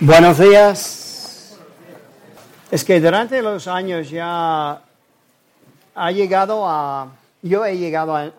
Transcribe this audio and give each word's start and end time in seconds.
Buenos 0.00 0.38
días. 0.38 1.58
Es 2.70 2.84
que 2.84 3.00
durante 3.00 3.42
los 3.42 3.66
años 3.66 4.08
ya 4.08 4.80
ha 5.92 6.10
llegado 6.12 6.68
a... 6.68 7.08
Yo 7.42 7.66
he 7.66 7.76
llegado 7.76 8.14
a... 8.14 8.30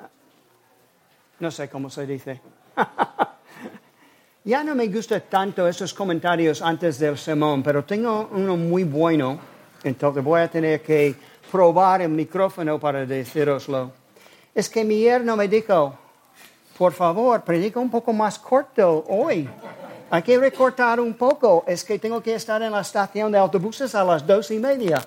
No 1.37 1.51
sé 1.51 1.69
cómo 1.69 1.89
se 1.89 2.07
dice. 2.07 2.39
ya 4.45 4.63
no 4.63 4.73
me 4.73 4.87
gustan 4.87 5.23
tanto 5.29 5.67
esos 5.67 5.93
comentarios 5.93 6.61
antes 6.61 6.97
del 6.97 7.17
sermón, 7.17 7.61
pero 7.61 7.83
tengo 7.83 8.29
uno 8.31 8.55
muy 8.55 8.85
bueno, 8.85 9.37
entonces 9.83 10.23
voy 10.23 10.39
a 10.39 10.47
tener 10.47 10.81
que 10.81 11.13
probar 11.51 12.01
el 12.01 12.09
micrófono 12.09 12.79
para 12.79 13.05
deciroslo. 13.05 13.91
Es 14.55 14.69
que 14.69 14.85
mi 14.85 15.01
yerno 15.01 15.35
me 15.35 15.49
dijo, 15.49 15.93
por 16.77 16.93
favor, 16.93 17.41
predica 17.41 17.81
un 17.81 17.91
poco 17.91 18.13
más 18.13 18.39
corto 18.39 19.03
hoy. 19.09 19.49
Hay 20.11 20.23
que 20.23 20.37
recortar 20.39 20.99
un 20.99 21.13
poco. 21.13 21.63
Es 21.67 21.83
que 21.83 21.99
tengo 21.99 22.21
que 22.21 22.33
estar 22.33 22.61
en 22.61 22.71
la 22.71 22.81
estación 22.81 23.31
de 23.31 23.37
autobuses 23.37 23.93
a 23.93 24.03
las 24.03 24.25
dos 24.25 24.49
y 24.51 24.59
media. 24.59 25.01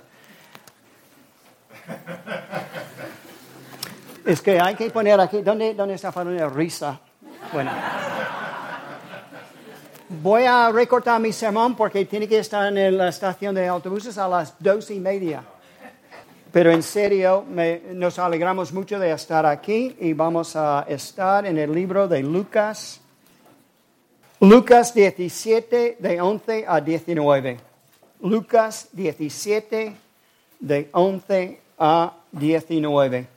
Es 4.25 4.41
que 4.41 4.61
hay 4.61 4.77
que 4.77 4.89
poner 4.91 5.21
aquí. 5.21 5.43
¿Dónde, 5.43 5.75
dónde 5.75 5.95
está 5.95 6.13
la 6.25 6.49
risa? 6.49 7.01
Bueno. 7.53 7.73
Voy 10.09 10.45
a 10.45 10.71
recortar 10.71 11.21
mi 11.21 11.33
sermón 11.33 11.75
porque 11.75 12.05
tiene 12.05 12.29
que 12.29 12.39
estar 12.39 12.77
en 12.77 12.97
la 12.99 13.09
estación 13.09 13.55
de 13.55 13.67
autobuses 13.67 14.19
a 14.19 14.29
las 14.29 14.55
dos 14.59 14.91
y 14.91 15.01
media. 15.01 15.43
Pero 16.53 16.71
en 16.71 16.83
serio, 16.83 17.45
nos 17.93 18.19
alegramos 18.19 18.73
mucho 18.73 18.99
de 18.99 19.11
estar 19.11 19.47
aquí 19.47 19.97
y 19.99 20.13
vamos 20.13 20.55
a 20.55 20.85
estar 20.87 21.47
en 21.47 21.57
el 21.57 21.75
libro 21.75 22.07
de 22.07 22.23
Lucas 22.23 23.02
Lucas 24.43 24.93
17, 24.93 25.99
de 26.01 26.21
11 26.21 26.65
a 26.67 26.81
19. 26.81 27.61
Lucas 28.23 28.89
17, 28.91 29.95
de 30.59 30.89
11 30.91 31.61
a 31.79 32.13
19. 32.33 33.29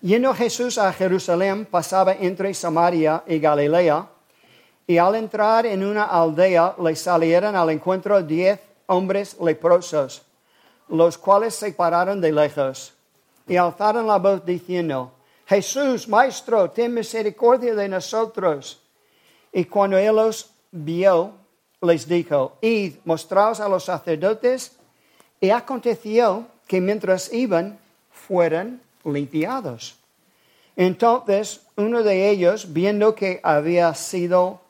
Yendo 0.00 0.32
Jesús 0.32 0.78
a 0.78 0.90
Jerusalén, 0.90 1.66
pasaba 1.66 2.14
entre 2.14 2.54
Samaria 2.54 3.24
y 3.26 3.38
Galilea, 3.38 4.08
y 4.86 4.96
al 4.96 5.16
entrar 5.16 5.66
en 5.66 5.84
una 5.84 6.04
aldea 6.04 6.76
le 6.82 6.96
salieron 6.96 7.54
al 7.54 7.68
encuentro 7.68 8.22
diez 8.22 8.60
hombres 8.86 9.36
leprosos, 9.38 10.22
los 10.88 11.18
cuales 11.18 11.56
se 11.56 11.72
pararon 11.72 12.22
de 12.22 12.32
lejos 12.32 12.94
y 13.46 13.56
alzaron 13.56 14.06
la 14.06 14.16
voz 14.16 14.46
diciendo, 14.46 15.12
Jesús, 15.44 16.08
Maestro, 16.08 16.70
ten 16.70 16.94
misericordia 16.94 17.74
de 17.74 17.86
nosotros. 17.86 18.80
Y 19.54 19.66
cuando 19.66 19.96
él 19.96 20.16
los 20.16 20.50
vio, 20.72 21.32
les 21.80 22.08
dijo, 22.08 22.58
id, 22.60 22.96
mostraos 23.04 23.60
a 23.60 23.68
los 23.68 23.84
sacerdotes. 23.84 24.72
Y 25.40 25.50
aconteció 25.50 26.46
que 26.66 26.80
mientras 26.80 27.32
iban, 27.32 27.78
fueron 28.10 28.80
limpiados. 29.04 29.96
Entonces 30.74 31.60
uno 31.76 32.02
de 32.02 32.30
ellos, 32.30 32.72
viendo 32.72 33.14
que 33.14 33.38
había 33.44 33.94
sido 33.94 34.60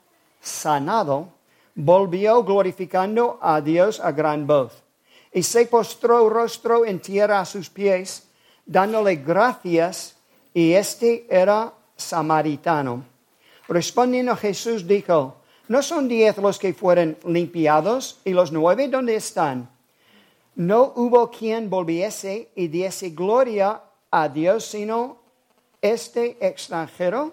sanado, 0.42 1.28
volvió 1.74 2.44
glorificando 2.44 3.38
a 3.40 3.62
Dios 3.62 4.00
a 4.00 4.12
gran 4.12 4.46
voz. 4.46 4.82
Y 5.32 5.42
se 5.42 5.64
postró 5.64 6.28
rostro 6.28 6.84
en 6.84 7.00
tierra 7.00 7.40
a 7.40 7.46
sus 7.46 7.70
pies, 7.70 8.28
dándole 8.66 9.16
gracias, 9.16 10.16
y 10.52 10.74
este 10.74 11.26
era 11.30 11.72
samaritano. 11.96 13.13
Respondiendo 13.68 14.36
Jesús 14.36 14.86
dijo, 14.86 15.36
¿no 15.68 15.82
son 15.82 16.08
diez 16.08 16.36
los 16.38 16.58
que 16.58 16.74
fueron 16.74 17.16
limpiados 17.24 18.20
y 18.24 18.32
los 18.32 18.52
nueve 18.52 18.88
dónde 18.88 19.16
están? 19.16 19.70
No 20.56 20.92
hubo 20.96 21.30
quien 21.30 21.68
volviese 21.68 22.50
y 22.54 22.68
diese 22.68 23.10
gloria 23.10 23.80
a 24.10 24.28
Dios 24.28 24.66
sino 24.66 25.18
este 25.80 26.36
extranjero. 26.40 27.32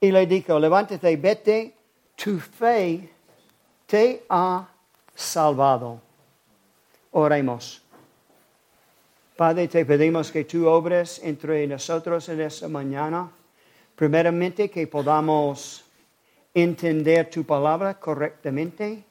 Y 0.00 0.12
le 0.12 0.26
dijo, 0.26 0.58
levántate, 0.60 1.16
vete, 1.16 1.74
tu 2.14 2.38
fe 2.38 3.10
te 3.86 4.24
ha 4.28 4.68
salvado. 5.14 6.00
Oremos. 7.10 7.82
Padre, 9.36 9.66
te 9.68 9.84
pedimos 9.84 10.30
que 10.30 10.44
tú 10.44 10.68
obres 10.68 11.20
entre 11.24 11.66
nosotros 11.66 12.28
en 12.28 12.40
esta 12.40 12.68
mañana. 12.68 13.30
Primeramente, 13.98 14.70
que 14.70 14.86
podamos 14.86 15.84
entender 16.54 17.28
tu 17.28 17.42
palabra 17.42 17.98
correctamente. 17.98 19.02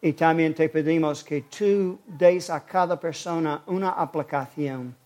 Y 0.00 0.14
también 0.14 0.54
te 0.54 0.70
pedimos 0.70 1.22
que 1.22 1.42
tú 1.42 1.98
des 2.06 2.48
a 2.48 2.64
cada 2.64 2.98
persona 2.98 3.62
una 3.66 3.90
aplicación. 3.90 4.96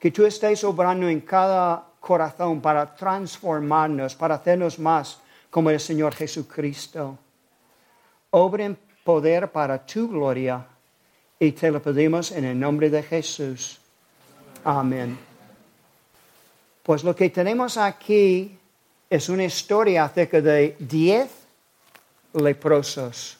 Que 0.00 0.10
tú 0.10 0.24
estés 0.24 0.64
obrando 0.64 1.10
en 1.10 1.20
cada 1.20 1.84
corazón 2.00 2.62
para 2.62 2.94
transformarnos, 2.94 4.14
para 4.14 4.36
hacernos 4.36 4.78
más 4.78 5.20
como 5.50 5.68
el 5.68 5.78
Señor 5.78 6.14
Jesucristo. 6.14 7.18
Obra 8.30 8.64
en 8.64 8.78
poder 9.04 9.52
para 9.52 9.84
tu 9.84 10.08
gloria. 10.08 10.64
Y 11.38 11.52
te 11.52 11.70
lo 11.70 11.82
pedimos 11.82 12.32
en 12.32 12.46
el 12.46 12.58
nombre 12.58 12.88
de 12.88 13.02
Jesús. 13.02 13.78
Amén. 14.64 15.27
Pues 16.88 17.04
lo 17.04 17.14
que 17.14 17.28
tenemos 17.28 17.76
aquí 17.76 18.58
es 19.10 19.28
una 19.28 19.44
historia 19.44 20.04
acerca 20.04 20.40
de 20.40 20.74
diez 20.78 21.28
leprosos, 22.32 23.36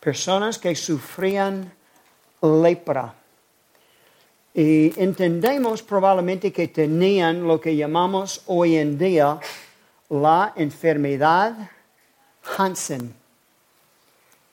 personas 0.00 0.58
que 0.58 0.74
sufrían 0.74 1.70
lepra. 2.40 3.12
Y 4.54 4.98
entendemos 4.98 5.82
probablemente 5.82 6.54
que 6.54 6.68
tenían 6.68 7.46
lo 7.46 7.60
que 7.60 7.76
llamamos 7.76 8.40
hoy 8.46 8.76
en 8.76 8.96
día 8.96 9.38
la 10.08 10.54
enfermedad 10.56 11.70
Hansen. 12.56 13.14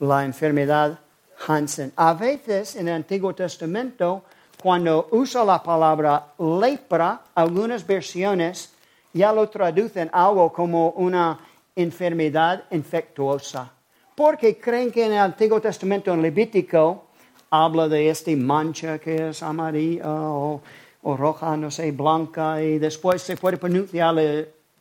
La 0.02 0.26
enfermedad 0.26 1.00
Hansen. 1.48 1.94
A 1.96 2.14
veces 2.14 2.76
en 2.76 2.90
el 2.90 2.96
Antiguo 2.96 3.34
Testamento 3.34 4.26
cuando 4.64 5.10
usa 5.12 5.44
la 5.44 5.62
palabra 5.62 6.26
lepra, 6.40 7.20
algunas 7.36 7.86
versiones 7.86 8.72
ya 9.12 9.34
lo 9.34 9.50
traducen 9.50 10.10
algo 10.14 10.54
como 10.54 10.92
una 10.92 11.38
enfermedad 11.76 12.64
infectuosa. 12.72 13.70
Porque 14.16 14.58
creen 14.58 14.90
que 14.90 15.06
en 15.06 15.12
el 15.12 15.18
Antiguo 15.20 15.60
Testamento, 15.60 16.14
en 16.14 16.22
Levítico, 16.22 17.08
habla 17.50 17.90
de 17.90 18.10
esta 18.10 18.32
mancha 18.38 19.00
que 19.00 19.32
es 19.32 19.44
amarilla 19.44 20.06
o, 20.06 20.62
roja, 21.04 21.58
no 21.58 21.70
sé, 21.70 21.92
blanca, 21.92 22.64
y 22.64 22.80
después 22.80 23.22
se 23.22 23.36
puede 23.36 23.58
pronunciar, 23.58 24.16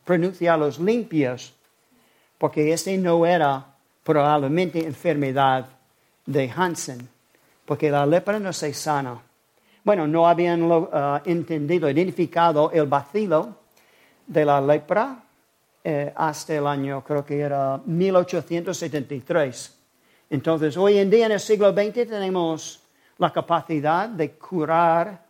pronunciar 0.05 0.59
los 0.59 0.79
limpios, 0.79 1.51
porque 2.37 2.71
este 2.71 2.97
no 2.97 3.25
era 3.25 3.65
probablemente 4.01 4.79
enfermedad 4.79 5.65
de 6.25 6.49
Hansen, 6.55 7.05
porque 7.65 7.91
la 7.91 8.05
lepra 8.05 8.39
no 8.39 8.53
se 8.53 8.73
sana. 8.73 9.19
Bueno, 9.83 10.07
no 10.07 10.25
habían 10.27 10.63
uh, 10.63 10.87
entendido, 11.25 11.89
identificado 11.89 12.71
el 12.71 12.85
vacilo 12.85 13.57
de 14.25 14.45
la 14.45 14.61
lepra 14.61 15.21
eh, 15.83 16.13
hasta 16.15 16.55
el 16.55 16.65
año, 16.65 17.03
creo 17.03 17.25
que 17.25 17.41
era 17.41 17.81
1873. 17.85 19.79
Entonces, 20.29 20.77
hoy 20.77 20.99
en 20.99 21.09
día, 21.09 21.25
en 21.25 21.33
el 21.33 21.39
siglo 21.41 21.73
XX, 21.73 22.07
tenemos 22.07 22.79
la 23.17 23.33
capacidad 23.33 24.07
de 24.07 24.31
curar, 24.31 25.21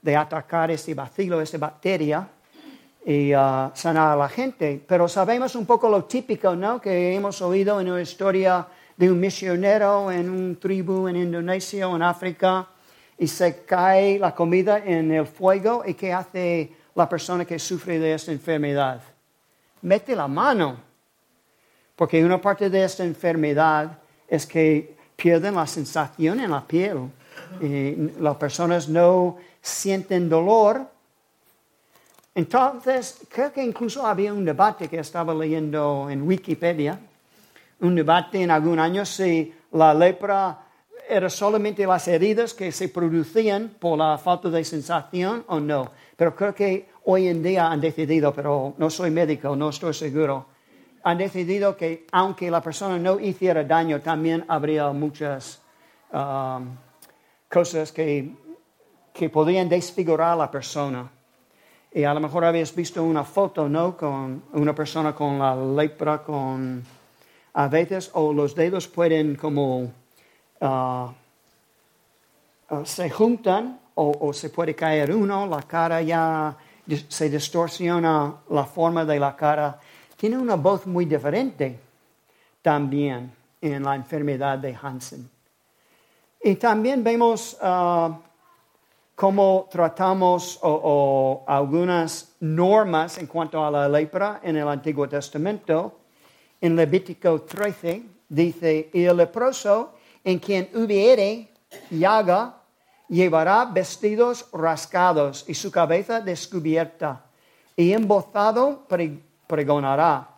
de 0.00 0.16
atacar 0.16 0.70
este 0.70 0.94
vacilo, 0.94 1.42
esta 1.42 1.58
bacteria, 1.58 2.26
y 3.04 3.34
uh, 3.34 3.70
sanar 3.74 4.12
a 4.12 4.16
la 4.16 4.30
gente. 4.30 4.82
Pero 4.88 5.06
sabemos 5.06 5.54
un 5.54 5.66
poco 5.66 5.90
lo 5.90 6.04
típico, 6.04 6.56
¿no? 6.56 6.80
Que 6.80 7.14
hemos 7.14 7.42
oído 7.42 7.78
en 7.78 7.90
una 7.90 8.00
historia 8.00 8.66
de 8.96 9.12
un 9.12 9.20
misionero 9.20 10.10
en 10.10 10.30
un 10.30 10.56
tribu 10.56 11.08
en 11.08 11.16
Indonesia 11.16 11.86
o 11.88 11.96
en 11.96 12.02
África 12.02 12.68
y 13.18 13.26
se 13.26 13.64
cae 13.64 14.18
la 14.18 14.34
comida 14.34 14.78
en 14.78 15.10
el 15.10 15.26
fuego 15.26 15.82
y 15.84 15.94
¿qué 15.94 16.12
hace 16.12 16.72
la 16.94 17.08
persona 17.08 17.44
que 17.44 17.58
sufre 17.58 17.98
de 17.98 18.14
esta 18.14 18.30
enfermedad? 18.30 19.00
Mete 19.82 20.14
la 20.14 20.28
mano, 20.28 20.76
porque 21.96 22.24
una 22.24 22.40
parte 22.40 22.70
de 22.70 22.84
esta 22.84 23.04
enfermedad 23.04 23.98
es 24.28 24.46
que 24.46 24.96
pierden 25.16 25.56
la 25.56 25.66
sensación 25.66 26.38
en 26.38 26.50
la 26.50 26.64
piel 26.64 27.10
y 27.60 28.20
las 28.20 28.36
personas 28.36 28.88
no 28.88 29.36
sienten 29.60 30.28
dolor. 30.28 30.86
Entonces, 32.34 33.20
creo 33.28 33.52
que 33.52 33.64
incluso 33.64 34.06
había 34.06 34.32
un 34.32 34.44
debate 34.44 34.86
que 34.86 35.00
estaba 35.00 35.34
leyendo 35.34 36.08
en 36.08 36.22
Wikipedia, 36.22 37.00
un 37.80 37.96
debate 37.96 38.42
en 38.42 38.52
algún 38.52 38.78
año 38.78 39.04
si 39.04 39.52
la 39.72 39.92
lepra 39.92 40.67
¿Eran 41.10 41.30
solamente 41.30 41.86
las 41.86 42.06
heridas 42.06 42.52
que 42.52 42.70
se 42.70 42.90
producían 42.90 43.76
por 43.80 43.96
la 43.96 44.18
falta 44.18 44.50
de 44.50 44.62
sensación 44.62 45.42
o 45.48 45.58
no. 45.58 45.90
Pero 46.14 46.36
creo 46.36 46.54
que 46.54 46.88
hoy 47.04 47.28
en 47.28 47.42
día 47.42 47.70
han 47.70 47.80
decidido, 47.80 48.34
pero 48.34 48.74
no 48.76 48.90
soy 48.90 49.10
médico, 49.10 49.56
no 49.56 49.70
estoy 49.70 49.94
seguro, 49.94 50.44
han 51.02 51.16
decidido 51.16 51.74
que 51.76 52.06
aunque 52.12 52.50
la 52.50 52.60
persona 52.60 52.98
no 52.98 53.18
hiciera 53.18 53.64
daño, 53.64 54.02
también 54.02 54.44
habría 54.48 54.92
muchas 54.92 55.62
um, 56.12 56.76
cosas 57.48 57.90
que, 57.90 58.30
que 59.14 59.30
desfigurar 59.64 60.32
a 60.32 60.36
la 60.36 60.50
persona. 60.50 61.10
Y 61.90 62.04
a 62.04 62.12
lo 62.12 62.20
mejor 62.20 62.44
habéis 62.44 62.74
visto 62.74 63.02
una 63.02 63.24
foto, 63.24 63.66
¿no? 63.66 63.96
Con 63.96 64.42
una 64.52 64.74
persona 64.74 65.14
con 65.14 65.38
la 65.38 65.56
lepra, 65.56 66.22
con 66.22 66.84
a 67.54 67.68
veces, 67.68 68.10
o 68.12 68.34
los 68.34 68.54
dedos 68.54 68.86
pueden 68.86 69.36
como 69.36 69.90
uh, 70.60 71.10
uh, 72.70 72.84
se 72.84 73.10
juntan 73.10 73.80
o, 73.94 74.12
o, 74.20 74.32
se 74.32 74.50
puede 74.50 74.74
caer 74.74 75.14
uno, 75.14 75.46
la 75.46 75.62
cara 75.62 76.00
ya 76.02 76.56
se 77.08 77.28
distorsiona 77.28 78.34
la 78.50 78.64
forma 78.64 79.04
de 79.04 79.18
la 79.18 79.34
cara. 79.34 79.78
Tiene 80.16 80.38
una 80.38 80.54
voz 80.54 80.86
muy 80.86 81.04
diferente 81.04 81.78
también 82.62 83.32
en 83.60 83.82
la 83.82 83.94
enfermedad 83.94 84.58
de 84.58 84.76
Hansen. 84.80 85.28
Y 86.42 86.54
también 86.54 87.02
vemos 87.02 87.56
uh, 87.60 88.14
cómo 89.14 89.68
tratamos 89.70 90.58
o, 90.62 91.42
algunas 91.46 92.36
normas 92.40 93.18
en 93.18 93.26
cuanto 93.26 93.64
a 93.64 93.70
la 93.70 93.88
lepra 93.88 94.40
en 94.42 94.56
el 94.56 94.68
Antiguo 94.68 95.08
Testamento. 95.08 95.98
En 96.60 96.76
Levítico 96.76 97.42
13 97.42 98.02
dice, 98.28 98.90
y 98.92 99.04
el 99.04 99.16
leproso 99.16 99.94
en 100.28 100.38
quien 100.40 100.68
hubiere 100.74 101.48
llaga 101.90 102.60
llevará 103.08 103.64
vestidos 103.64 104.46
rascados 104.52 105.46
y 105.48 105.54
su 105.54 105.70
cabeza 105.70 106.20
descubierta, 106.20 107.24
y 107.74 107.94
embozado 107.94 108.86
pregonará. 109.46 110.28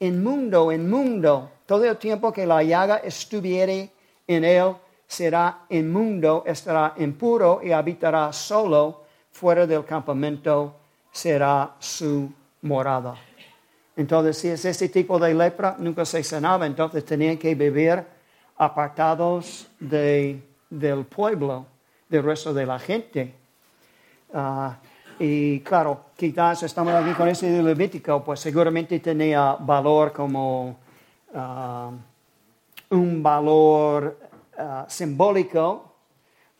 Inmundo, 0.00 0.72
inmundo, 0.72 1.48
todo 1.64 1.84
el 1.84 1.96
tiempo 1.96 2.32
que 2.32 2.44
la 2.44 2.64
llaga 2.64 2.96
estuviere 2.96 3.92
en 4.26 4.44
él, 4.44 4.74
será 5.06 5.60
inmundo, 5.68 6.42
estará 6.44 6.94
impuro 6.96 7.60
y 7.62 7.70
habitará 7.70 8.32
solo 8.32 9.02
fuera 9.30 9.64
del 9.64 9.84
campamento, 9.84 10.74
será 11.12 11.76
su 11.78 12.32
morada. 12.62 13.14
Entonces, 13.96 14.38
si 14.38 14.48
es 14.48 14.64
ese 14.64 14.88
tipo 14.88 15.20
de 15.20 15.32
lepra, 15.34 15.76
nunca 15.78 16.04
se 16.04 16.24
sanaba, 16.24 16.66
entonces 16.66 17.04
tenían 17.04 17.38
que 17.38 17.54
vivir 17.54 18.13
apartados 18.56 19.68
del 19.78 21.04
pueblo, 21.08 21.66
del 22.08 22.22
resto 22.22 22.52
de 22.54 22.66
la 22.66 22.78
gente. 22.78 23.34
Ah, 24.32 24.76
y 25.18 25.60
claro, 25.60 26.06
quizás 26.16 26.62
estamos 26.64 26.92
aquí 26.94 27.12
con 27.12 27.28
ese 27.28 27.50
de 27.50 27.62
Levítico, 27.62 28.22
pues 28.24 28.40
seguramente 28.40 28.98
tenía 29.00 29.56
valor 29.60 30.12
como 30.12 30.76
ah, 31.34 31.90
un 32.90 33.22
valor 33.22 34.24
Uh, 34.56 34.84
simbólico, 34.86 35.96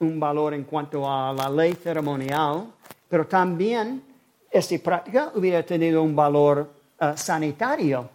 un 0.00 0.18
valor 0.18 0.52
en 0.52 0.64
cuanto 0.64 1.08
a 1.08 1.32
la 1.32 1.48
ley 1.48 1.74
ceremonial, 1.74 2.66
pero 3.08 3.24
también 3.24 4.02
esta 4.50 4.76
práctica 4.82 5.30
hubiera 5.36 5.62
tenido 5.62 6.02
un 6.02 6.16
valor 6.16 6.68
sanitario, 7.14 8.10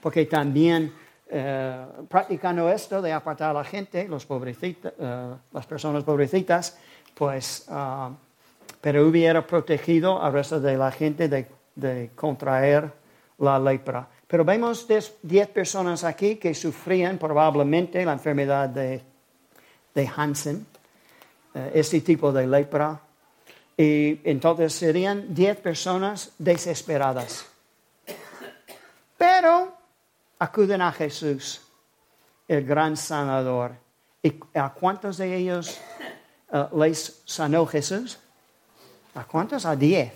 porque 0.00 0.26
también 0.26 0.92
uh, 1.30 2.06
practicando 2.06 2.68
esto 2.70 3.02
de 3.02 3.12
apartar 3.12 3.50
a 3.50 3.54
la 3.54 3.64
gente, 3.64 4.08
pobrecitas, 4.26 4.92
las 5.52 5.66
personas 5.66 6.04
pobrecitas, 6.04 6.78
pues, 7.14 7.68
pero 8.80 9.06
hubiera 9.06 9.46
protegido 9.46 10.22
al 10.22 10.32
resto 10.32 10.60
de 10.60 10.76
la 10.76 10.90
gente 10.90 11.28
de, 11.28 11.46
de 11.74 12.10
contraer 12.14 12.92
la 13.38 13.58
lepra. 13.58 14.08
Pero 14.26 14.44
vemos 14.44 14.86
10 14.86 15.48
personas 15.48 16.04
aquí 16.04 16.36
que 16.36 16.54
sufrían 16.54 17.18
probablemente 17.18 18.04
la 18.04 18.12
enfermedad 18.12 18.68
de, 18.68 19.02
Hansen, 20.14 20.66
eh, 21.54 21.70
este 21.74 22.00
tipo 22.02 22.30
de 22.30 22.46
lepra. 22.46 23.00
Y 23.76 24.20
entonces 24.24 24.74
serían 24.74 25.34
10 25.34 25.60
personas 25.60 26.32
desesperadas. 26.38 27.46
Acuden 30.38 30.82
a 30.82 30.92
Jesús, 30.92 31.60
el 32.46 32.64
gran 32.64 32.96
sanador. 32.96 33.72
¿Y 34.22 34.34
a 34.54 34.70
cuántos 34.70 35.18
de 35.18 35.36
ellos 35.36 35.78
eh, 36.52 36.66
les 36.76 37.22
sanó 37.24 37.66
Jesús? 37.66 38.18
¿A 39.14 39.24
cuántos? 39.24 39.66
A 39.66 39.74
10. 39.74 40.12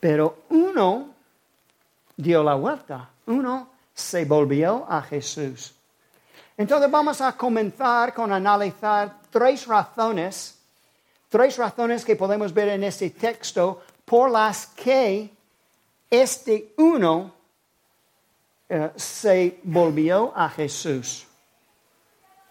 Pero 0.00 0.44
uno 0.48 1.08
dio 2.16 2.42
la 2.42 2.54
vuelta. 2.54 3.10
Uno 3.26 3.70
se 3.94 4.24
volvió 4.24 4.86
a 4.88 5.02
Jesús. 5.02 5.74
Entonces 6.56 6.90
vamos 6.90 7.20
a 7.20 7.36
comenzar 7.36 8.12
con 8.12 8.32
analizar 8.32 9.16
tres 9.30 9.66
razones, 9.66 10.58
tres 11.28 11.56
razones 11.56 12.04
que 12.04 12.16
podemos 12.16 12.52
ver 12.52 12.68
en 12.68 12.84
este 12.84 13.10
texto 13.10 13.82
por 14.04 14.30
las 14.30 14.66
que 14.66 15.30
este 16.10 16.74
uno 16.76 17.39
eh, 18.72 18.92
se 18.94 19.58
volvió 19.64 20.32
a 20.32 20.48
Jesús. 20.48 21.26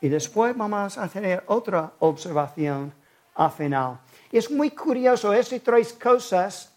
Y 0.01 0.09
después 0.09 0.55
vamos 0.55 0.97
a 0.97 1.07
tener 1.07 1.45
otra 1.47 1.93
observación 1.99 2.91
al 3.35 3.51
final. 3.51 3.99
Es 4.29 4.51
muy 4.51 4.71
curioso, 4.71 5.31
estas 5.31 5.61
tres 5.61 5.93
cosas 5.93 6.73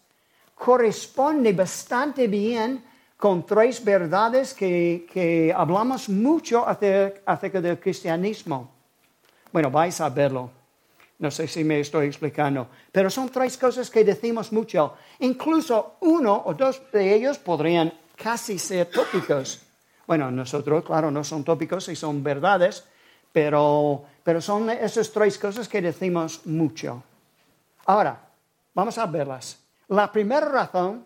corresponde 0.55 1.51
bastante 1.51 2.29
bien 2.29 2.85
con 3.17 3.45
tres 3.45 3.83
verdades 3.83 4.53
que, 4.53 5.53
hablamos 5.53 6.07
mucho 6.07 6.65
acerca, 6.65 7.59
del 7.59 7.79
cristianismo. 7.81 8.71
Bueno, 9.51 9.69
vais 9.69 9.99
a 9.99 10.07
verlo. 10.07 10.49
No 11.19 11.29
sé 11.29 11.47
si 11.47 11.65
me 11.65 11.81
estoy 11.81 12.07
explicando, 12.07 12.67
pero 12.93 13.09
son 13.09 13.27
tres 13.27 13.57
cosas 13.57 13.89
que 13.89 14.05
decimos 14.05 14.53
mucho. 14.53 14.95
Incluso 15.19 15.97
uno 15.99 16.43
o 16.45 16.53
dos 16.53 16.81
de 16.93 17.13
ellos 17.13 17.37
podrían 17.37 17.91
casi 18.15 18.59
ser 18.59 18.89
tópicos. 18.89 19.61
Bueno, 20.05 20.29
nosotros, 20.31 20.83
claro, 20.83 21.11
no 21.11 21.23
son 21.23 21.43
tópicos 21.43 21.87
y 21.89 21.95
son 21.95 22.23
verdades, 22.23 22.83
pero, 23.31 24.03
pero 24.23 24.41
son 24.41 24.69
esas 24.69 25.11
tres 25.11 25.37
cosas 25.37 25.67
que 25.67 25.81
decimos 25.81 26.45
mucho. 26.45 27.03
Ahora, 27.85 28.19
vamos 28.73 28.97
a 28.97 29.05
verlas. 29.05 29.59
La 29.87 30.11
primera 30.11 30.47
razón 30.47 31.05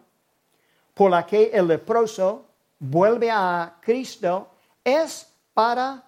por 0.94 1.12
la 1.12 1.26
que 1.26 1.52
el 1.54 1.68
leproso 1.68 2.46
vuelve 2.80 3.30
a 3.32 3.78
Cristo 3.82 4.50
es 4.84 5.28
para 5.54 6.04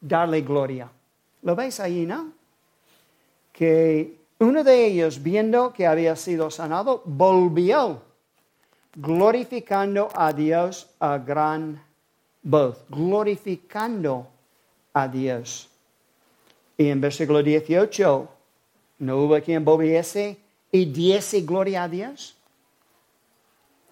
darle 0.00 0.42
gloria. 0.42 0.90
¿Lo 1.42 1.54
veis 1.54 1.80
ahí, 1.80 2.04
no? 2.04 2.32
Que 3.52 4.20
uno 4.40 4.62
de 4.62 4.86
ellos, 4.86 5.22
viendo 5.22 5.72
que 5.72 5.86
había 5.86 6.14
sido 6.16 6.50
sanado, 6.50 7.02
volvió 7.04 8.02
glorificando 8.96 10.08
a 10.14 10.32
Dios 10.32 10.88
a 10.98 11.18
gran 11.18 11.82
voz, 12.42 12.84
glorificando 12.88 14.26
a 14.92 15.08
Dios. 15.08 15.68
Y 16.76 16.88
en 16.88 17.00
versículo 17.00 17.42
18, 17.42 18.28
no 18.98 19.16
hubo 19.18 19.40
quien 19.40 19.64
volviese 19.64 20.38
y 20.70 20.84
diese 20.86 21.42
gloria 21.42 21.84
a 21.84 21.88
Dios? 21.88 22.36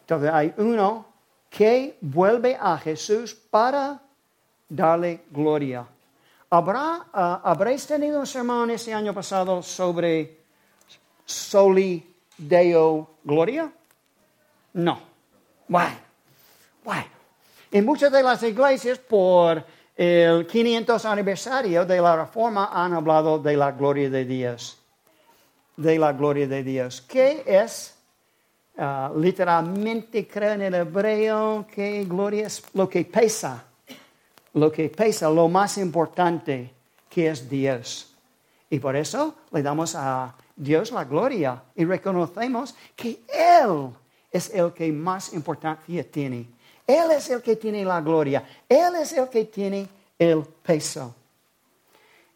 Entonces 0.00 0.30
hay 0.32 0.54
uno 0.58 1.06
que 1.50 1.96
vuelve 2.00 2.56
a 2.60 2.78
Jesús 2.78 3.34
para 3.34 4.00
darle 4.68 5.22
gloria. 5.30 5.86
¿Habrá, 6.50 7.06
uh, 7.12 7.48
¿Habréis 7.48 7.86
tenido 7.86 8.20
un 8.20 8.26
sermón 8.26 8.70
este 8.70 8.94
año 8.94 9.12
pasado 9.12 9.62
sobre 9.62 10.38
Soli 11.24 12.14
Deo 12.38 13.16
Gloria? 13.24 13.72
No. 14.76 15.00
Bueno, 15.68 15.96
bueno. 16.84 17.06
En 17.70 17.84
muchas 17.84 18.10
de 18.12 18.22
las 18.22 18.42
iglesias, 18.42 18.98
por 18.98 19.62
el 19.96 20.46
500 20.46 21.04
aniversario 21.04 21.84
de 21.84 22.00
la 22.00 22.16
Reforma, 22.16 22.70
han 22.72 22.94
hablado 22.94 23.38
de 23.38 23.56
la 23.56 23.72
gloria 23.72 24.08
de 24.08 24.24
Dios 24.24 24.78
de 25.76 25.98
la 25.98 26.12
gloria 26.12 26.46
de 26.46 26.62
Dios. 26.62 27.02
¿Qué 27.02 27.42
es? 27.46 27.94
Ah, 28.78 29.10
literalmente 29.16 30.26
creo 30.26 30.52
en 30.52 30.62
el 30.62 30.74
hebreo 30.74 31.66
que 31.72 32.04
gloria 32.04 32.46
es 32.46 32.62
lo 32.74 32.88
que 32.88 33.04
pesa, 33.04 33.64
lo 34.54 34.70
que 34.70 34.90
pesa, 34.90 35.30
lo 35.30 35.48
más 35.48 35.78
importante 35.78 36.72
que 37.08 37.28
es 37.28 37.48
Dios. 37.48 38.14
Y 38.68 38.78
por 38.78 38.96
eso 38.96 39.36
le 39.52 39.62
damos 39.62 39.94
a 39.94 40.34
Dios 40.54 40.92
la 40.92 41.04
gloria 41.04 41.62
y 41.74 41.84
reconocemos 41.84 42.74
que 42.94 43.20
Él 43.28 43.90
es 44.30 44.52
el 44.54 44.72
que 44.72 44.92
más 44.92 45.32
importancia 45.32 46.04
tiene. 46.10 46.48
Él 46.86 47.10
es 47.10 47.30
el 47.30 47.42
que 47.42 47.56
tiene 47.56 47.84
la 47.84 48.00
gloria. 48.00 48.44
Él 48.68 48.94
es 49.00 49.12
el 49.12 49.28
que 49.28 49.46
tiene 49.46 49.88
el 50.18 50.42
peso. 50.62 51.14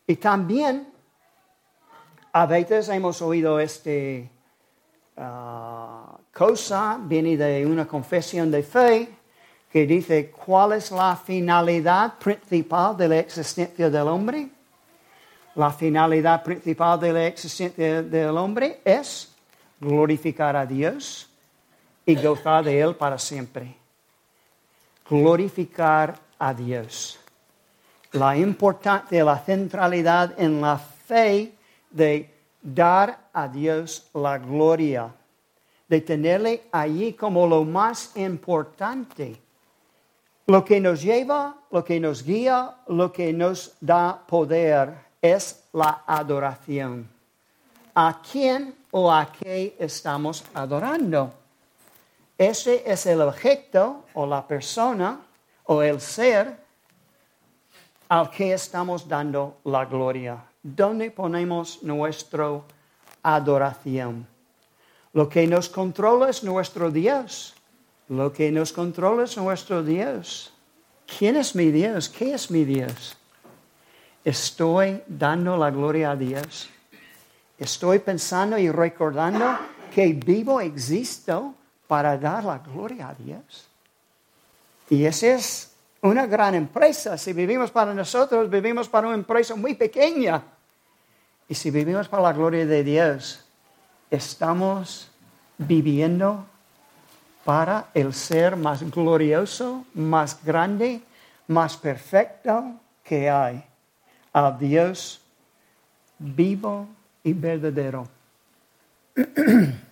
Y 0.06 0.16
también 0.16 0.88
a 2.32 2.46
veces 2.46 2.88
hemos 2.88 3.22
oído 3.22 3.60
esta 3.60 3.90
ah, 5.16 6.18
cosa, 6.32 6.98
viene 7.00 7.36
de 7.36 7.64
una 7.64 7.86
confesión 7.86 8.50
de 8.50 8.62
fe, 8.62 9.08
que 9.70 9.86
dice 9.86 10.30
cuál 10.30 10.72
es 10.72 10.90
la 10.90 11.14
finalidad 11.14 12.18
principal 12.18 12.96
de 12.96 13.08
la 13.08 13.18
existencia 13.20 13.88
del 13.88 14.08
hombre. 14.08 14.48
La 15.54 15.70
finalidad 15.70 16.42
principal 16.42 16.98
de 16.98 17.12
la 17.12 17.26
existencia 17.26 18.02
del 18.02 18.36
hombre 18.36 18.80
es 18.84 19.32
glorificar 19.80 20.56
a 20.56 20.66
Dios 20.66 21.29
y 22.10 22.16
gozar 22.16 22.64
de 22.64 22.80
Él 22.80 22.96
para 22.96 23.18
siempre. 23.18 23.76
Glorificar 25.08 26.18
a 26.38 26.52
Dios. 26.52 27.18
La 28.12 28.36
importancia, 28.36 29.24
la 29.24 29.38
centralidad 29.38 30.34
en 30.38 30.60
la 30.60 30.78
fe 30.78 31.52
de 31.90 32.28
dar 32.60 33.28
a 33.32 33.46
Dios 33.46 34.08
la 34.12 34.38
gloria, 34.38 35.12
de 35.88 36.00
tenerle 36.00 36.64
allí 36.72 37.12
como 37.12 37.46
lo 37.46 37.64
más 37.64 38.16
importante. 38.16 39.40
Lo 40.46 40.64
que 40.64 40.80
nos 40.80 41.02
lleva, 41.02 41.54
lo 41.70 41.84
que 41.84 42.00
nos 42.00 42.24
guía, 42.24 42.74
lo 42.88 43.12
que 43.12 43.32
nos 43.32 43.74
da 43.80 44.20
poder 44.26 44.94
es 45.22 45.64
la 45.72 46.02
adoración. 46.06 47.08
¿A 47.94 48.20
quién 48.20 48.74
o 48.90 49.12
a 49.12 49.30
qué 49.30 49.76
estamos 49.78 50.44
adorando? 50.54 51.39
Ese 52.40 52.90
es 52.90 53.04
el 53.04 53.20
objeto 53.20 54.06
o 54.14 54.24
la 54.24 54.48
persona 54.48 55.20
o 55.64 55.82
el 55.82 56.00
ser 56.00 56.56
al 58.08 58.30
que 58.30 58.54
estamos 58.54 59.06
dando 59.06 59.58
la 59.64 59.84
gloria. 59.84 60.42
¿Dónde 60.62 61.10
ponemos 61.10 61.82
nuestra 61.82 62.62
adoración? 63.22 64.26
Lo 65.12 65.28
que 65.28 65.46
nos 65.46 65.68
controla 65.68 66.30
es 66.30 66.42
nuestro 66.42 66.90
Dios. 66.90 67.52
Lo 68.08 68.32
que 68.32 68.50
nos 68.50 68.72
controla 68.72 69.24
es 69.24 69.36
nuestro 69.36 69.82
Dios. 69.82 70.50
¿Quién 71.18 71.36
es 71.36 71.54
mi 71.54 71.70
Dios? 71.70 72.08
¿Qué 72.08 72.32
es 72.32 72.50
mi 72.50 72.64
Dios? 72.64 73.18
Estoy 74.24 75.02
dando 75.06 75.58
la 75.58 75.70
gloria 75.70 76.12
a 76.12 76.16
Dios. 76.16 76.70
Estoy 77.58 77.98
pensando 77.98 78.56
y 78.56 78.70
recordando 78.70 79.58
que 79.94 80.14
vivo, 80.14 80.62
existo 80.62 81.56
para 81.90 82.16
dar 82.16 82.44
la 82.44 82.58
gloria 82.58 83.08
a 83.08 83.14
Dios. 83.14 83.66
Y 84.88 85.04
esa 85.04 85.26
es 85.26 85.72
una 86.02 86.24
gran 86.24 86.54
empresa. 86.54 87.18
Si 87.18 87.32
vivimos 87.32 87.72
para 87.72 87.92
nosotros, 87.92 88.48
vivimos 88.48 88.88
para 88.88 89.08
una 89.08 89.16
empresa 89.16 89.56
muy 89.56 89.74
pequeña. 89.74 90.40
Y 91.48 91.54
si 91.56 91.72
vivimos 91.72 92.06
para 92.06 92.22
la 92.22 92.32
gloria 92.32 92.64
de 92.64 92.84
Dios, 92.84 93.44
estamos 94.08 95.10
viviendo 95.58 96.46
para 97.44 97.88
el 97.92 98.14
ser 98.14 98.54
más 98.54 98.88
glorioso, 98.88 99.84
más 99.94 100.44
grande, 100.44 101.02
más 101.48 101.76
perfecto 101.76 102.72
que 103.02 103.28
hay, 103.28 103.64
a 104.32 104.52
Dios 104.52 105.20
vivo 106.20 106.86
y 107.24 107.32
verdadero. 107.32 108.06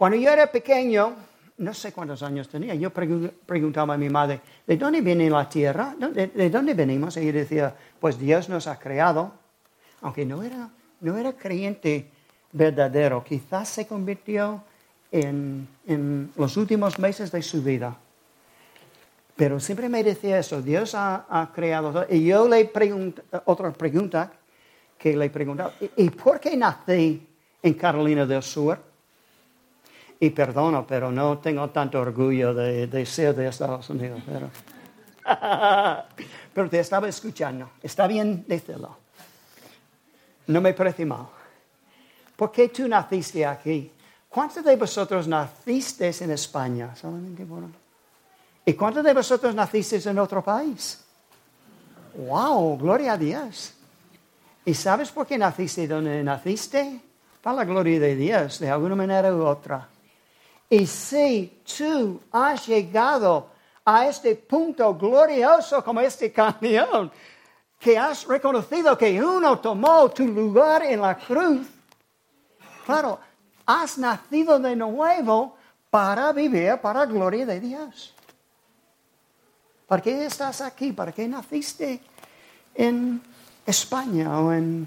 Cuando 0.00 0.16
yo 0.16 0.30
era 0.30 0.46
pequeño, 0.46 1.14
no 1.58 1.74
sé 1.74 1.92
cuántos 1.92 2.22
años 2.22 2.48
tenía, 2.48 2.74
yo 2.74 2.90
preguntaba 2.90 3.92
a 3.92 3.98
mi 3.98 4.08
madre, 4.08 4.40
¿de 4.66 4.78
dónde 4.78 5.02
viene 5.02 5.28
la 5.28 5.46
tierra? 5.46 5.94
¿De, 5.94 6.48
dónde 6.48 6.72
venimos? 6.72 7.18
Y 7.18 7.20
ella 7.20 7.32
decía, 7.40 7.74
pues 8.00 8.18
Dios 8.18 8.48
nos 8.48 8.66
ha 8.66 8.78
creado, 8.78 9.30
aunque 10.00 10.24
no 10.24 10.42
era, 10.42 10.70
no 11.02 11.18
era 11.18 11.34
creyente 11.34 12.08
verdadero, 12.50 13.22
quizás 13.22 13.68
se 13.68 13.86
convirtió 13.86 14.64
en, 15.12 15.68
los 16.34 16.56
últimos 16.56 16.98
meses 16.98 17.30
de 17.30 17.42
su 17.42 17.62
vida. 17.62 17.94
Pero 19.36 19.60
siempre 19.60 19.90
me 19.90 20.02
decía 20.02 20.38
eso, 20.38 20.62
Dios 20.62 20.94
ha, 20.94 21.50
creado. 21.54 22.06
Y 22.08 22.24
yo 22.24 22.48
le 22.48 22.64
pregunto, 22.64 23.20
otra 23.44 23.70
pregunta 23.70 24.32
que 24.96 25.14
le 25.14 25.28
preguntaba, 25.28 25.74
¿y 25.94 26.08
por 26.08 26.40
qué 26.40 26.56
nací 26.56 27.28
en 27.62 27.74
Carolina 27.74 28.24
del 28.24 28.42
Sur? 28.42 28.89
Y 30.20 30.30
perdono, 30.30 30.86
pero 30.86 31.10
no 31.10 31.38
tengo 31.38 31.70
tanto 31.70 31.98
orgullo 31.98 32.52
de, 32.52 33.06
ser 33.06 33.34
de 33.34 33.48
Estados 33.48 33.88
Unidos. 33.88 34.20
Pero, 34.26 34.50
pero 36.54 36.68
te 36.68 36.78
estaba 36.78 37.08
escuchando. 37.08 37.70
Está 37.82 38.06
bien 38.06 38.44
decirlo. 38.46 38.98
No 40.46 40.60
me 40.60 40.74
parece 40.74 41.06
mal. 41.06 41.26
¿Por 42.36 42.52
qué 42.52 42.68
tú 42.68 42.86
naciste 42.86 43.46
aquí? 43.46 43.90
¿Cuántos 44.28 44.62
de 44.64 44.76
vosotros 44.76 45.26
nacisteis 45.26 46.22
en 46.22 46.30
España? 46.30 46.94
Solamente 46.94 47.46
¿Y 48.64 48.74
cuántos 48.74 49.02
de 49.02 49.14
vosotros 49.14 49.54
nacisteis 49.54 50.06
en 50.06 50.18
otro 50.18 50.42
país? 50.42 51.02
¡Wow! 52.14 52.78
Gloria 52.78 53.14
a 53.14 53.18
Dios. 53.18 53.74
¿Y 54.64 54.74
sabes 54.74 55.10
por 55.10 55.26
qué 55.26 55.38
naciste 55.38 55.88
donde 55.88 56.22
naciste? 56.22 57.00
Para 57.42 57.56
la 57.56 57.64
gloria 57.64 57.98
de 57.98 58.16
Dios, 58.16 58.58
de 58.58 58.70
alguna 58.70 58.94
manera 58.94 59.34
u 59.34 59.42
otra. 59.42 59.88
Y 60.70 60.86
si 60.86 61.60
tú 61.76 62.20
has 62.30 62.64
llegado 62.68 63.48
a 63.84 64.06
este 64.06 64.36
punto 64.36 64.94
glorioso 64.94 65.82
como 65.82 66.00
este 66.00 66.30
camión, 66.30 67.10
que 67.76 67.98
has 67.98 68.24
reconocido 68.26 68.96
que 68.96 69.20
uno 69.20 69.58
tomó 69.58 70.08
tu 70.10 70.24
lugar 70.28 70.84
en 70.84 71.00
la 71.00 71.16
cruz, 71.16 71.66
claro, 72.86 73.18
has 73.66 73.98
nacido 73.98 74.60
de 74.60 74.76
nuevo 74.76 75.56
para 75.90 76.32
vivir 76.32 76.78
para 76.80 77.00
la 77.00 77.06
gloria 77.06 77.44
de 77.44 77.58
Dios. 77.58 78.14
¿Para 79.88 80.00
qué 80.00 80.24
estás 80.24 80.60
aquí? 80.60 80.92
¿Para 80.92 81.10
qué 81.10 81.26
naciste 81.26 82.00
en 82.76 83.20
España 83.66 84.38
o 84.38 84.52
en 84.52 84.86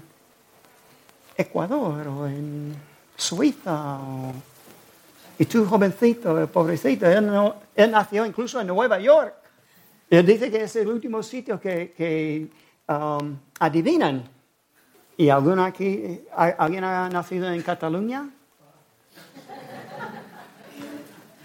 Ecuador 1.36 2.08
o 2.08 2.26
en 2.26 2.74
Suiza 3.16 3.98
o 3.98 4.32
y 5.38 5.44
tú, 5.46 5.66
jovencito, 5.66 6.46
pobrecito, 6.48 7.06
él, 7.06 7.90
nació 7.90 8.24
incluso 8.24 8.60
en 8.60 8.68
Nueva 8.68 9.00
York. 9.00 9.34
Él 10.08 10.24
dice 10.24 10.50
que 10.50 10.62
es 10.62 10.76
el 10.76 10.88
último 10.88 11.22
sitio 11.22 11.58
que, 11.60 12.48
um, 12.88 13.36
adivinan. 13.58 14.28
¿Y 15.16 15.28
alguno 15.28 15.64
aquí, 15.64 16.20
alguien 16.36 16.84
ha 16.84 17.08
nacido 17.08 17.52
en 17.52 17.62
Cataluña? 17.62 18.28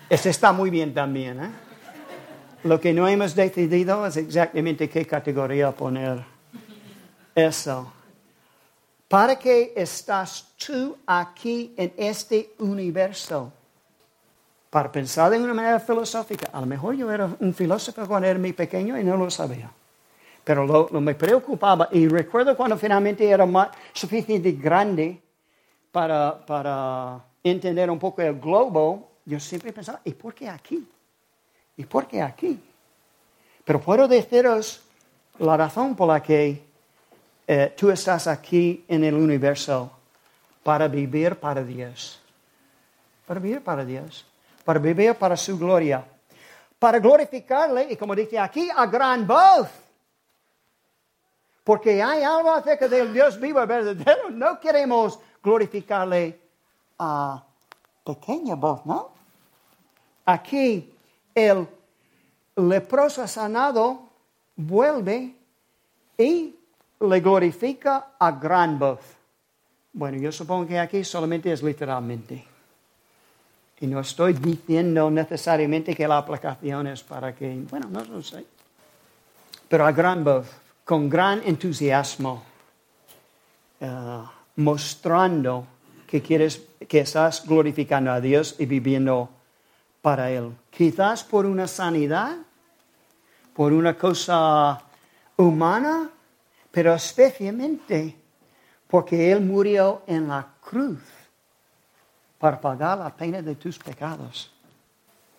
Ese 0.10 0.30
está 0.30 0.52
muy 0.52 0.70
bien 0.70 0.94
también. 0.94 1.44
¿eh? 1.44 1.52
Lo 2.64 2.80
que 2.80 2.94
no 2.94 3.08
hemos 3.08 3.36
decidido 3.36 4.06
es 4.06 4.18
exactamente 4.18 4.90
qué 4.90 5.06
categoría 5.06 5.72
poner 5.72 6.24
eso. 7.34 7.94
¿Para 9.08 9.38
qué 9.38 9.74
estás 9.76 10.54
tú 10.58 10.98
aquí 11.08 11.74
en 11.78 11.94
este 11.98 12.54
universo? 12.60 13.54
Para 14.70 14.92
pensar 14.92 15.32
de 15.32 15.40
una 15.40 15.54
manera 15.54 15.80
filosófica. 15.80 16.50
A 16.54 16.60
lo 16.60 16.68
mejor 16.68 16.96
yo 16.96 17.12
era 17.12 17.30
un 17.40 17.54
filósofo 17.54 18.06
cuando 18.08 18.28
era 18.28 18.40
muy 18.40 18.54
pequeño 18.54 18.98
y 18.98 19.04
no 19.04 19.18
lo 19.18 19.30
sabía. 19.30 19.72
Pero 20.44 20.66
lo, 20.66 21.02
me 21.02 21.16
preocupaba 21.16 21.90
y 21.92 22.08
recuerdo 22.08 22.56
cuando 22.56 22.78
finalmente 22.78 23.28
era 23.28 23.46
más, 23.46 23.70
suficientemente 23.94 24.62
grande 24.62 25.22
para, 25.92 26.46
para 26.46 27.20
entender 27.44 27.90
un 27.90 28.00
poco 28.00 28.22
el 28.22 28.40
globo, 28.40 29.10
yo 29.26 29.40
siempre 29.40 29.74
pensaba, 29.74 30.02
¿y 30.04 30.12
por 30.14 30.34
qué 30.34 30.50
aquí? 30.50 30.88
¿Y 31.78 31.86
por 31.86 32.08
qué 32.08 32.22
aquí? 32.22 32.60
Pero 33.66 33.80
puedo 33.82 34.08
deciros 34.08 34.84
la 35.40 35.58
razón 35.58 35.96
por 35.96 36.08
la 36.08 36.22
que 36.22 36.64
eh, 37.48 37.74
tú 37.76 37.90
estás 37.90 38.28
aquí 38.28 38.84
en 38.88 39.04
el 39.04 39.16
universo 39.16 39.92
para 40.64 40.88
vivir 40.88 41.36
para 41.36 41.64
Dios. 41.64 42.22
Para 43.26 43.40
vivir 43.40 43.62
para 43.62 43.86
Dios 43.86 44.29
para 44.70 44.80
vivir 44.80 45.16
para 45.16 45.36
su 45.36 45.58
gloria, 45.58 46.06
para 46.78 47.00
glorificarle, 47.00 47.88
y 47.92 47.96
como 47.96 48.14
dice 48.14 48.38
aquí, 48.38 48.70
a 48.70 48.86
gran 48.86 49.26
voz. 49.26 49.68
Porque 51.64 52.04
hay 52.04 52.22
algo 52.22 52.52
acerca 52.52 52.88
del 52.88 53.12
Dios 53.12 53.40
vivo 53.40 53.66
verdadero. 53.66 54.30
No 54.30 54.60
queremos 54.60 55.20
glorificarle 55.42 56.40
a 57.00 57.44
pequeña 58.06 58.54
voz, 58.54 58.86
¿no? 58.86 59.10
Aquí 60.26 60.94
el 61.34 61.68
leproso 62.56 63.28
sanado 63.28 64.04
vuelve 64.56 65.36
y 66.16 66.56
le 67.00 67.20
glorifica 67.22 68.12
a 68.20 68.34
gran 68.34 68.78
voz. 68.78 69.00
Bueno, 69.94 70.20
yo 70.20 70.32
supongo 70.32 70.68
que 70.68 70.78
aquí 70.78 71.04
solamente 71.04 71.52
es 71.52 71.64
literalmente. 71.64 72.49
Y 73.82 73.88
no 73.88 74.02
estoy 74.02 74.34
diciendo 74.34 75.10
necesariamente 75.10 75.96
que 75.96 76.08
la 76.08 76.18
aplicación 76.18 76.88
es 76.88 77.02
para 77.02 77.34
que, 77.34 77.64
bueno, 77.70 77.88
no 77.90 78.04
lo 78.04 78.22
sé. 78.22 78.46
Pero 79.70 79.86
a 79.86 79.92
gran 79.92 80.24
voz, 80.24 80.48
con 80.84 81.10
gran 81.10 81.42
entusiasmo, 81.46 82.44
eh, 83.80 84.24
mostrando 84.58 85.66
que 86.06 86.22
quieres, 86.22 86.62
que 86.88 87.00
estás 87.00 87.46
glorificando 87.46 88.12
a 88.12 88.20
Dios 88.20 88.56
y 88.60 88.66
viviendo 88.66 89.30
para 90.02 90.30
Él. 90.30 90.52
Quizás 90.70 91.24
por 91.24 91.46
una 91.46 91.68
sanidad, 91.68 92.36
por 93.54 93.72
una 93.72 93.98
cosa 93.98 94.82
humana, 95.38 96.10
pero 96.72 96.94
especialmente 96.94 98.16
porque 98.88 99.32
Él 99.32 99.42
murió 99.42 100.02
en 100.08 100.28
la 100.28 100.48
cruz 100.60 101.00
para 102.40 102.60
pagar 102.60 102.98
la 102.98 103.16
pena 103.16 103.42
de 103.42 103.56
tus 103.56 103.78
pecados. 103.78 104.52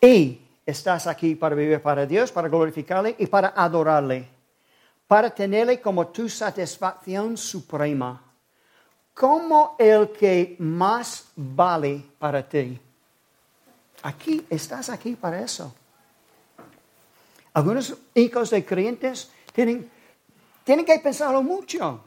Y 0.00 0.38
estás 0.64 1.06
aquí 1.06 1.34
para 1.34 1.54
vivir 1.54 1.80
para 1.80 2.06
Dios, 2.06 2.30
para 2.30 2.48
glorificarle 2.48 3.16
y 3.18 3.26
para 3.26 3.48
adorarle, 3.56 4.28
para 5.06 5.30
tenerle 5.30 5.80
como 5.80 6.08
tu 6.08 6.28
satisfacción 6.28 7.36
suprema, 7.36 8.22
como 9.14 9.76
el 9.78 10.10
que 10.12 10.56
más 10.58 11.28
vale 11.34 12.04
para 12.18 12.46
ti. 12.46 12.78
Aquí, 14.02 14.46
estás 14.48 14.88
aquí 14.90 15.16
para 15.16 15.40
eso. 15.40 15.74
Algunos 17.52 17.96
hijos 18.14 18.50
de 18.50 18.64
creyentes 18.64 19.30
tienen, 19.52 19.90
tienen 20.64 20.84
que 20.84 20.98
pensarlo 21.00 21.42
mucho. 21.42 22.04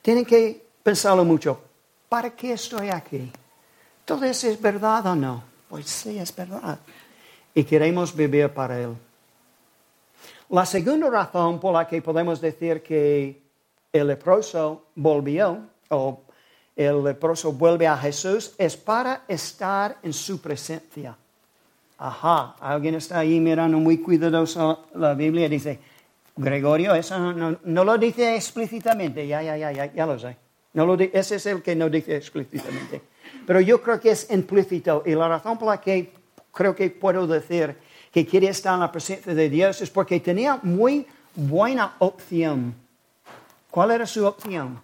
Tienen 0.00 0.24
que 0.24 0.66
pensarlo 0.82 1.24
mucho. 1.24 1.63
¿Para 2.14 2.30
qué 2.30 2.52
estoy 2.52 2.90
aquí? 2.90 3.28
¿Todo 4.04 4.24
eso 4.24 4.46
es 4.46 4.62
verdad 4.62 5.04
o 5.06 5.16
no? 5.16 5.42
Pues 5.68 5.86
sí, 5.86 6.16
es 6.16 6.32
verdad. 6.32 6.78
Y 7.52 7.64
queremos 7.64 8.14
vivir 8.14 8.50
para 8.50 8.78
Él. 8.78 8.94
La 10.50 10.64
segunda 10.64 11.10
razón 11.10 11.58
por 11.58 11.74
la 11.74 11.88
que 11.88 12.00
podemos 12.00 12.40
decir 12.40 12.84
que 12.84 13.42
el 13.92 14.06
leproso 14.06 14.84
volvió, 14.94 15.58
o 15.88 16.20
el 16.76 17.02
leproso 17.02 17.52
vuelve 17.52 17.88
a 17.88 17.96
Jesús, 17.96 18.54
es 18.58 18.76
para 18.76 19.22
estar 19.26 19.98
en 20.00 20.12
su 20.12 20.40
presencia. 20.40 21.16
Ajá, 21.98 22.54
alguien 22.60 22.94
está 22.94 23.18
ahí 23.18 23.40
mirando 23.40 23.78
muy 23.78 23.98
cuidadoso 23.98 24.86
la 24.94 25.14
Biblia 25.14 25.46
y 25.46 25.48
dice, 25.48 25.80
Gregorio, 26.36 26.94
eso 26.94 27.18
no, 27.18 27.84
lo 27.84 27.98
dice 27.98 28.36
explícitamente, 28.36 29.26
ya, 29.26 29.42
ya, 29.42 29.56
ya, 29.56 29.72
ya, 29.72 29.92
ya 29.92 30.06
lo 30.06 30.16
sé. 30.16 30.43
No 30.74 30.84
lo 30.84 30.94
ese 30.94 31.36
es 31.36 31.46
el 31.46 31.62
que 31.62 31.74
no 31.74 31.88
dice 31.88 32.16
explícitamente. 32.16 33.00
Pero 33.46 33.60
yo 33.60 33.80
creo 33.80 34.00
que 34.00 34.10
es 34.10 34.30
implícito 34.30 35.02
y 35.06 35.14
la 35.14 35.28
razón 35.28 35.56
por 35.56 35.68
la 35.68 35.80
que 35.80 36.12
creo 36.52 36.74
que 36.74 36.90
puedo 36.90 37.26
decir 37.26 37.76
que 38.12 38.26
quiere 38.26 38.48
estar 38.48 38.74
en 38.74 38.80
la 38.80 38.92
presencia 38.92 39.34
de 39.34 39.48
Dios 39.48 39.80
es 39.80 39.90
porque 39.90 40.20
tenía 40.20 40.58
muy 40.62 41.06
buena 41.34 41.94
opción. 41.98 42.74
¿Cuál 43.70 43.92
era 43.92 44.06
su 44.06 44.26
opción? 44.26 44.80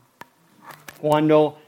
Cuando 1.01 1.59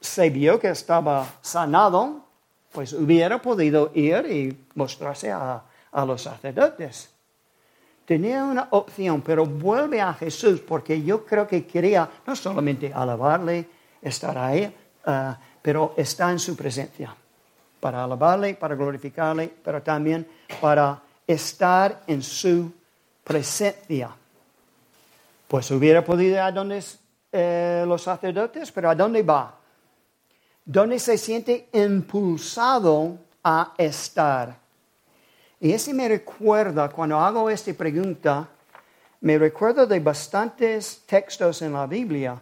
se 0.00 0.30
vio 0.30 0.58
que 0.58 0.68
estaba 0.68 1.26
sanado, 1.40 2.24
pues 2.72 2.92
hubiera 2.92 3.40
podido 3.40 3.92
ir 3.94 4.26
y 4.30 4.66
mostrarse 4.74 5.30
a, 5.30 5.62
a 5.92 6.04
los 6.04 6.22
sacerdotes. 6.22 7.10
Tenía 8.10 8.42
una 8.42 8.66
opción, 8.72 9.22
pero 9.22 9.46
vuelve 9.46 10.00
a 10.00 10.12
Jesús 10.12 10.58
porque 10.58 11.00
yo 11.00 11.24
creo 11.24 11.46
que 11.46 11.64
quería 11.64 12.10
no 12.26 12.34
solamente 12.34 12.92
alabarle, 12.92 13.68
estar 14.02 14.36
ahí, 14.36 14.64
uh, 15.06 15.32
pero 15.62 15.94
está 15.96 16.28
en 16.32 16.40
su 16.40 16.56
presencia. 16.56 17.14
Para 17.78 18.02
alabarle, 18.02 18.54
para 18.54 18.74
glorificarle, 18.74 19.48
pero 19.62 19.80
también 19.80 20.26
para 20.60 21.00
estar 21.24 22.02
en 22.08 22.20
su 22.20 22.72
presencia. 23.22 24.10
Pues 25.46 25.70
hubiera 25.70 26.04
podido 26.04 26.32
ir 26.32 26.40
a 26.40 26.50
donde 26.50 26.82
eh, 27.30 27.84
los 27.86 28.02
sacerdotes, 28.02 28.72
pero 28.72 28.90
¿a 28.90 28.96
dónde 28.96 29.22
va? 29.22 29.54
¿Dónde 30.64 30.98
se 30.98 31.16
siente 31.16 31.68
impulsado 31.74 33.18
a 33.44 33.72
estar? 33.78 34.58
Y 35.60 35.72
ese 35.72 35.92
me 35.92 36.08
recuerda, 36.08 36.88
cuando 36.88 37.18
hago 37.18 37.50
esta 37.50 37.72
pregunta, 37.74 38.48
me 39.20 39.36
recuerdo 39.38 39.86
de 39.86 40.00
bastantes 40.00 41.02
textos 41.06 41.60
en 41.62 41.74
la 41.74 41.86
Biblia 41.86 42.40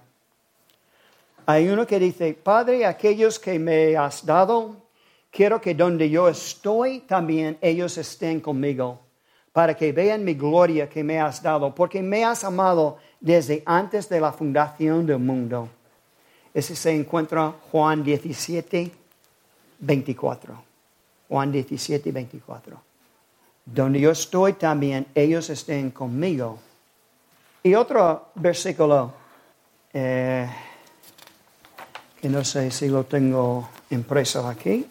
hay 1.51 1.67
uno 1.71 1.87
que 1.87 1.99
dice, 1.99 2.35
Padre, 2.35 2.85
aquellos 2.85 3.39
que 3.39 3.59
me 3.59 3.97
has 3.97 4.27
dado, 4.27 4.77
quiero 5.31 5.59
que 5.63 5.75
donde 5.75 6.11
yo 6.11 6.29
estoy 6.29 7.01
también 7.01 7.57
ellos 7.63 7.97
estén 7.97 8.39
conmigo, 8.39 9.01
para 9.51 9.75
que 9.75 9.91
vean 9.91 10.25
mi 10.25 10.35
gloria 10.35 10.91
que 10.91 11.03
me 11.03 11.19
has 11.19 11.43
dado, 11.43 11.75
porque 11.75 12.03
me 12.03 12.23
has 12.23 12.45
amado 12.45 12.99
desde 13.19 13.63
antes 13.65 14.11
de 14.11 14.21
la 14.21 14.31
fundación 14.31 15.07
del 15.07 15.21
mundo. 15.21 15.71
Ese 16.53 16.77
se 16.77 16.95
encuentra 16.95 17.55
Juan 17.73 18.05
17, 18.05 18.91
24. 19.79 20.63
Juan 21.31 21.51
17, 21.51 22.13
24. 22.13 22.88
Donde 23.75 24.01
yo 24.01 24.11
estoy 24.11 24.55
también 24.55 25.07
ellos 25.15 25.51
estén 25.51 25.91
conmigo. 25.91 26.59
Y 27.63 27.75
otro 27.75 28.31
versículo. 28.35 29.13
Eh, 29.93 30.49
que 32.21 32.29
no 32.29 32.45
sé 32.45 32.71
si 32.71 32.89
lo 32.89 33.05
tengo 33.05 33.69
impreso 33.91 34.47
aquí. 34.47 34.87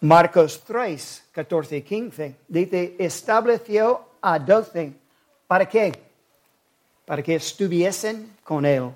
Marcos 0.00 0.62
3, 0.66 1.24
14 1.32 1.76
y 1.76 1.82
15, 1.82 2.36
dice, 2.48 2.96
estableció 2.98 4.00
a 4.20 4.38
doce. 4.38 4.92
¿Para 5.46 5.68
qué? 5.68 5.92
Para 7.04 7.22
que 7.22 7.36
estuviesen 7.36 8.36
con 8.42 8.66
él 8.66 8.90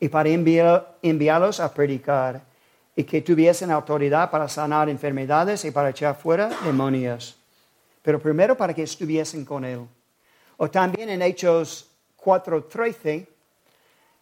y 0.00 0.08
para 0.08 0.28
enviarlos 0.28 1.60
a 1.60 1.72
predicar 1.72 2.42
y 2.96 3.04
que 3.04 3.22
tuviesen 3.22 3.70
autoridad 3.70 4.30
para 4.30 4.48
sanar 4.48 4.88
enfermedades 4.88 5.64
y 5.64 5.70
para 5.70 5.90
echar 5.90 6.16
fuera 6.16 6.50
demonios. 6.64 7.36
Pero 8.04 8.20
primero 8.20 8.56
para 8.56 8.72
que 8.72 8.84
estuviesen 8.84 9.44
con 9.44 9.64
él. 9.64 9.80
O 10.58 10.70
también 10.70 11.08
en 11.08 11.22
Hechos 11.22 11.90
4:13 12.22 13.26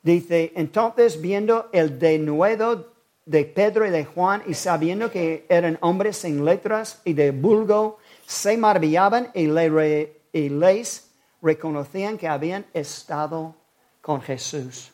Dice, 0.03 0.53
entonces 0.57 1.21
viendo 1.21 1.69
el 1.73 1.99
denuedo 1.99 2.93
de 3.25 3.45
Pedro 3.45 3.87
y 3.87 3.91
de 3.91 4.05
Juan 4.05 4.43
y 4.47 4.55
sabiendo 4.55 5.11
que 5.13 5.47
eran 5.49 5.79
hombres 5.81 6.17
sin 6.17 6.45
letras 6.45 7.01
y 7.05 7.13
de 7.13 7.31
vulgo, 7.31 7.99
se 8.27 8.57
maravillaban 8.57 9.31
y, 9.33 9.47
les 9.47 11.09
reconocían 11.41 12.19
que 12.19 12.27
habían 12.27 12.67
estado 12.75 13.55
con 14.01 14.21
Jesús. 14.21 14.91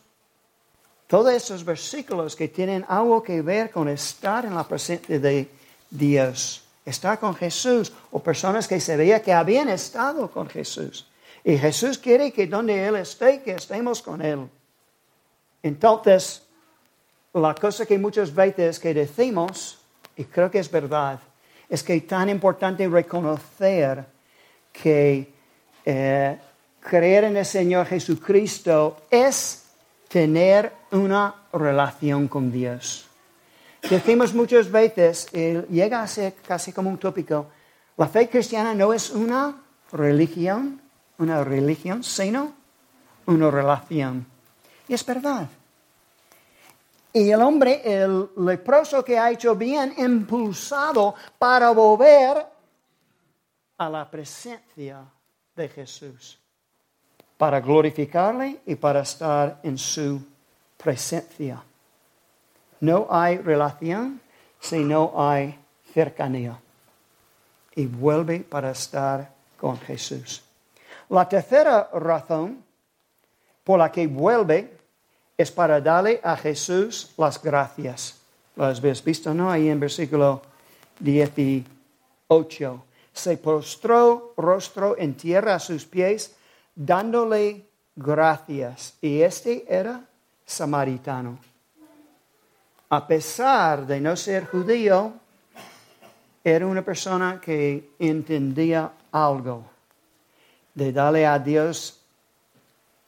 Todos 1.07 1.33
esos 1.33 1.65
versículos 1.65 2.37
que 2.37 2.49
tienen 2.49 2.85
algo 2.87 3.23
que 3.23 3.41
ver 3.41 3.71
con 3.71 3.89
estar 3.89 4.45
en 4.45 4.55
la 4.55 4.65
presencia 4.65 5.19
de 5.19 5.49
Dios, 5.89 6.68
estar 6.89 7.19
con 7.19 7.35
Jesús, 7.35 7.93
o 8.11 8.23
personas 8.23 8.67
que 8.67 8.81
se 8.81 8.97
veía 8.97 9.23
que 9.23 9.33
habían 9.33 9.69
estado 9.69 10.31
con 10.31 10.49
Jesús. 10.49 11.07
Y 11.45 11.57
Jesús 11.57 11.99
quiere 11.99 12.33
que 12.33 12.47
donde 12.47 12.87
Él 12.87 12.97
esté, 12.97 13.43
que 13.43 13.53
estemos 13.53 14.03
con 14.03 14.21
Él. 14.23 14.49
Entonces, 15.63 16.43
la 17.33 17.55
cosa 17.55 17.87
que 17.87 17.99
muchas 17.99 18.35
veces 18.35 18.79
que 18.79 18.95
decimos, 18.95 19.79
y 20.17 20.25
creo 20.25 20.51
que 20.51 20.59
es 20.59 20.71
verdad, 20.71 21.21
es 21.69 21.83
que 21.83 21.95
es 21.95 22.07
tan 22.07 22.29
importante 22.29 22.89
reconocer 22.89 24.05
que 24.73 25.33
eh, 25.85 26.39
creer 26.81 27.25
en 27.25 27.37
el 27.37 27.47
Señor 27.47 27.87
Jesucristo 27.87 29.03
es 29.11 29.65
tener 30.09 30.73
una 30.93 31.35
relación 31.53 32.29
con 32.29 32.51
Dios. 32.51 33.08
Decimos 33.83 34.35
muchas 34.35 34.71
veces, 34.71 35.29
y 35.33 35.55
llega 35.73 36.03
a 36.03 36.07
ser 36.07 36.35
casi 36.47 36.73
como 36.73 36.91
un 36.91 36.99
tópico, 36.99 37.47
la 37.97 38.07
fe 38.07 38.29
cristiana 38.29 38.75
no 38.75 38.93
es 38.93 39.11
una 39.11 39.57
religión, 39.93 40.81
una 41.19 41.43
religión, 41.45 42.03
sino 42.03 42.53
una 43.27 43.51
relación. 43.51 44.27
Y 44.87 44.95
es 44.95 45.05
verdad. 45.05 45.49
Y 47.13 47.31
el 47.31 47.41
hombre, 47.41 47.83
el 47.85 48.29
leproso 48.37 49.05
que 49.05 49.19
ha 49.19 49.31
hecho 49.31 49.55
bien, 49.55 49.95
impulsado 49.97 51.15
para 51.39 51.71
volver 51.71 52.47
a 53.79 53.89
la 53.89 54.11
presencia 54.11 55.05
de 55.57 55.69
Jesús, 55.69 56.39
para 57.37 57.61
glorificarle 57.61 58.61
y 58.67 58.75
para 58.75 59.01
estar 59.01 59.61
en 59.63 59.79
su 59.79 60.21
presencia. 60.77 61.63
No 62.81 63.07
hay 63.11 63.39
relación 63.39 64.21
si 64.61 64.79
no 64.79 65.13
hay 65.17 65.59
cercanía. 65.93 66.59
Y 67.75 67.87
vuelve 67.87 68.41
para 68.41 68.71
estar 68.71 69.31
con 69.59 69.79
Jesús. 69.79 70.43
La 71.09 71.29
tercera 71.29 71.89
razón 71.93 72.63
por 73.65 73.79
la 73.79 73.91
que 73.91 74.07
vuelve 74.07 74.79
es 75.37 75.51
para 75.53 75.81
darle 75.81 76.21
a 76.23 76.37
Jesús 76.37 77.13
las 77.17 77.41
gracias. 77.41 78.19
Lo 78.57 78.65
has 78.65 78.81
visto, 79.05 79.33
¿no? 79.33 79.51
Ahí 79.51 79.69
en 79.69 79.79
versículo 79.79 80.43
18. 80.99 82.85
Se 83.13 83.37
postró 83.37 84.35
rostro 84.37 84.97
en 84.99 85.15
tierra 85.15 85.55
a 85.55 85.61
sus 85.61 85.85
pies, 85.85 86.35
dándole 86.75 87.65
gracias. 87.95 88.95
Y 89.01 89.23
este 89.23 89.65
era 89.69 90.01
samaritano. 90.45 91.39
A 92.91 93.07
pesar 93.07 93.87
de 93.87 94.01
no 94.01 94.17
ser 94.17 94.47
judío, 94.47 95.13
era 96.43 96.67
una 96.67 96.83
persona 96.83 97.39
que 97.41 97.91
entendía 97.99 98.91
algo 99.13 99.65
de 100.75 100.93
darle 100.93 101.27
a 101.27 101.39
Dios 101.39 102.01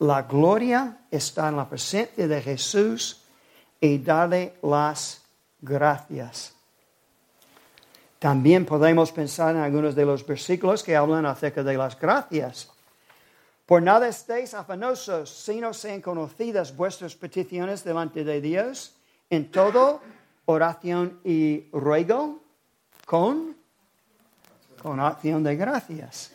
la 0.01 0.23
gloria, 0.23 0.99
está 1.11 1.49
en 1.49 1.57
la 1.57 1.69
presencia 1.69 2.29
de 2.29 2.43
Jesús 2.43 3.23
y 3.81 3.99
darle 3.99 4.55
las 4.62 5.23
gracias. 5.61 6.55
También 8.19 8.66
podemos 8.66 9.12
pensar 9.12 9.57
en 9.57 9.62
algunos 9.62 9.95
de 9.95 10.05
los 10.05 10.27
versículos 10.27 10.83
que 10.83 10.95
hablan 10.95 11.25
acerca 11.25 11.62
de 11.62 11.79
las 11.79 11.99
gracias. 11.99 12.71
Por 13.64 13.83
nada 13.83 14.09
estéis 14.09 14.53
afanosos, 14.53 15.31
sino 15.31 15.73
sean 15.73 16.03
conocidas 16.03 16.77
vuestras 16.77 17.14
peticiones 17.14 17.83
delante 17.83 18.25
de 18.25 18.40
Dios 18.43 19.00
en 19.31 19.51
todo 19.51 20.01
oración 20.45 21.21
y 21.25 21.69
ruego 21.73 22.40
con, 23.07 23.57
con 24.83 25.01
acción 25.01 25.43
de 25.45 25.57
gracias. 25.57 26.33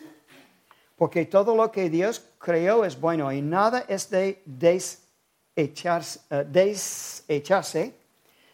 Porque 0.96 1.26
todo 1.26 1.54
lo 1.54 1.70
que 1.70 1.90
Dios 1.90 2.24
creó 2.38 2.84
es 2.84 2.98
bueno 2.98 3.30
y 3.30 3.42
nada 3.42 3.84
es 3.86 4.08
de 4.08 4.42
desecharse, 4.46 6.20
uh, 6.30 6.42
desecharse 6.50 7.94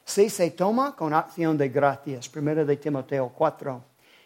si 0.05 0.29
se 0.29 0.51
toma 0.51 0.97
con 0.97 1.15
acción 1.15 1.57
de 1.57 1.69
gracias. 1.69 2.29
Primero 2.29 2.67
de 2.67 2.77
Timoteo 2.77 3.33
4. 3.35 3.85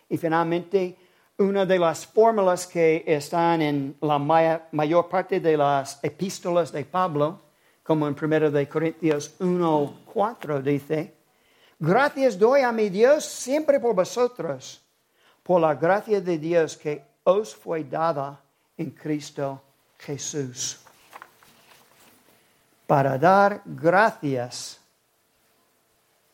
Y 0.09 0.16
finalmente, 0.16 0.96
una 1.38 1.66
de 1.66 1.79
las 1.79 2.07
fórmulas 2.07 2.66
que 2.66 3.05
están 3.07 3.61
en 3.61 3.96
la 4.00 4.18
mayor 4.18 5.09
parte 5.09 5.38
de 5.38 5.57
las 5.57 6.02
epístolas 6.02 6.72
de 6.72 6.87
Pablo, 6.87 7.40
como 7.87 8.09
en 8.09 8.16
Primero 8.16 8.51
de 8.51 8.68
Corintios 8.68 9.37
1, 9.38 10.01
4, 10.12 10.61
dice, 10.61 11.14
gracias 11.79 12.37
doy 12.37 12.62
a 12.62 12.72
mi 12.72 12.88
Dios 12.88 13.25
siempre 13.25 13.79
por 13.79 13.94
vosotros, 13.94 14.83
por 15.44 15.61
la 15.61 15.75
gracia 15.77 16.20
de 16.20 16.37
Dios 16.37 16.77
que 16.77 17.05
os 17.22 17.55
fue 17.55 17.85
dada 17.85 18.40
en 18.77 18.90
Cristo 18.90 19.62
Jesús. 19.99 20.81
Para 22.88 23.16
dar 23.18 23.62
gracias 23.64 24.81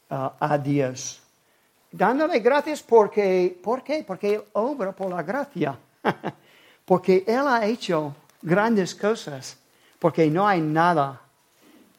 a 0.09 0.59
Dios. 0.59 1.21
Dándole 1.91 2.39
gracias 2.39 2.83
porque, 2.83 3.59
¿por 3.63 3.85
qué? 3.85 4.03
Porque 4.07 4.37
Él 4.37 4.45
obra 4.55 4.93
por 4.93 5.11
la 5.11 5.23
gracia. 5.23 5.79
porque 6.87 7.25
Él 7.27 7.47
ha 7.47 7.67
hecho 7.67 8.15
grandes 8.41 8.95
cosas. 8.95 9.59
Porque 9.99 10.29
no 10.29 10.47
hay 10.47 10.61
nada 10.61 11.23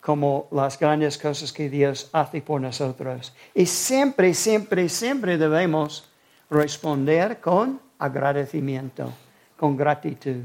como 0.04 0.50
las 0.52 0.78
grandes 0.78 1.18
cosas 1.18 1.54
que 1.54 1.70
Dios 1.70 2.10
hace 2.12 2.42
por 2.42 2.60
nosotros. 2.60 3.34
Y 3.56 3.66
siempre, 3.66 4.34
siempre, 4.34 4.90
siempre 4.90 5.38
debemos 5.38 6.10
responder 6.50 7.40
con 7.40 7.80
agradecimiento, 7.98 9.14
con 9.56 9.78
gratitud. 9.78 10.44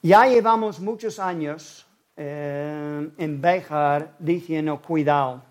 Ya 0.00 0.26
llevamos 0.26 0.80
muchos 0.80 1.18
años 1.18 1.86
eh, 2.16 3.10
en 3.18 3.40
Bejar 3.42 4.14
diciendo 4.18 4.80
cuidado 4.80 5.42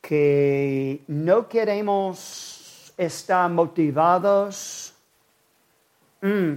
que 0.00 1.04
no 1.06 1.48
queremos 1.48 2.94
estar 2.96 3.50
motivados. 3.50 4.94
Mm, 6.22 6.54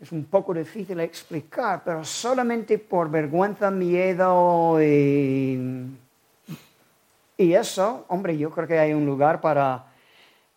es 0.00 0.12
un 0.12 0.24
poco 0.24 0.54
difícil 0.54 0.98
explicar, 1.00 1.82
pero 1.84 2.02
solamente 2.04 2.78
por 2.78 3.10
vergüenza, 3.10 3.70
miedo 3.70 4.82
y, 4.82 5.98
eso, 7.36 8.04
hombre, 8.08 8.36
yo 8.36 8.50
creo 8.50 8.66
que 8.66 8.78
hay 8.78 8.92
un 8.92 9.04
lugar 9.04 9.40
para 9.40 9.84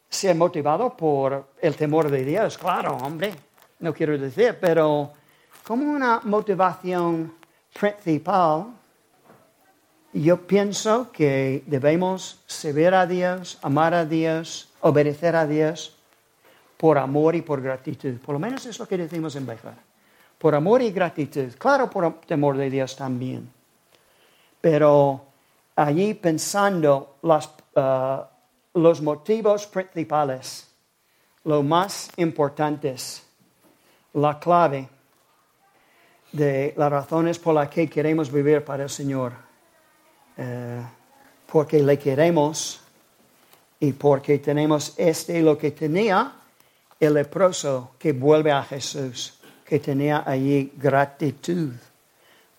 ser 0.09 0.35
motivado 0.35 0.95
por 0.95 1.47
el 1.61 1.75
temor 1.75 2.09
de 2.09 2.23
Dios, 2.23 2.57
claro, 2.57 2.97
hombre, 2.97 3.33
no 3.79 3.93
quiero 3.93 4.17
decir, 4.17 4.57
pero 4.59 5.11
como 5.65 5.89
una 5.91 6.21
motivación 6.23 7.33
principal 7.77 8.67
yo 10.13 10.45
pienso 10.45 11.11
que 11.11 11.63
debemos 11.65 12.43
servir 12.45 12.93
a 12.93 13.07
Dios, 13.07 13.57
amar 13.61 13.93
a 13.93 14.05
Dios, 14.05 14.69
obedecer 14.81 15.35
a 15.35 15.47
Dios 15.47 15.97
por 16.83 16.97
amor 16.97 17.33
y 17.33 17.41
por 17.41 17.61
gratitud. 17.61 18.17
Por 18.17 18.33
lo 18.33 18.39
menos 18.39 18.65
es 18.65 18.77
lo 18.77 18.85
que 18.85 18.97
decimos 18.97 19.37
en 19.37 19.45
Bejar. 19.45 19.77
Por 20.37 20.53
amor 20.53 20.81
y 20.81 20.91
gratitud. 20.91 21.53
Claro, 21.57 21.89
por 21.89 22.19
temor 22.19 22.57
de 22.57 22.69
Dios 22.69 22.97
también. 22.97 23.49
Pero 24.59 25.23
allí 25.77 26.13
pensando 26.13 27.15
uh, 27.21 28.77
los 28.77 29.01
motivos 29.01 29.65
principales, 29.67 30.67
lo 31.45 31.63
más 31.63 32.09
importantes, 32.17 33.23
la 34.15 34.37
clave 34.37 34.89
de 36.33 36.73
las 36.75 36.91
razones 36.91 37.39
por 37.39 37.55
las 37.55 37.69
que 37.69 37.89
queremos 37.89 38.29
vivir 38.29 38.61
para 38.65 38.83
el 38.83 38.89
Señor 38.89 39.31
eh, 40.35 40.83
porque 41.49 41.81
le 41.81 41.97
queremos 41.97 42.81
y 43.79 43.93
porque 43.93 44.39
tenemos 44.39 44.95
este 44.97 45.41
lo 45.41 45.57
que 45.57 45.71
tenía 45.71 46.39
el 47.03 47.15
leproso 47.15 47.91
que 47.99 48.13
vuelve 48.13 48.51
a 48.51 48.63
Jesús, 48.63 49.33
que 49.65 49.79
tenía 49.79 50.23
allí 50.25 50.71
gratitud, 50.77 51.73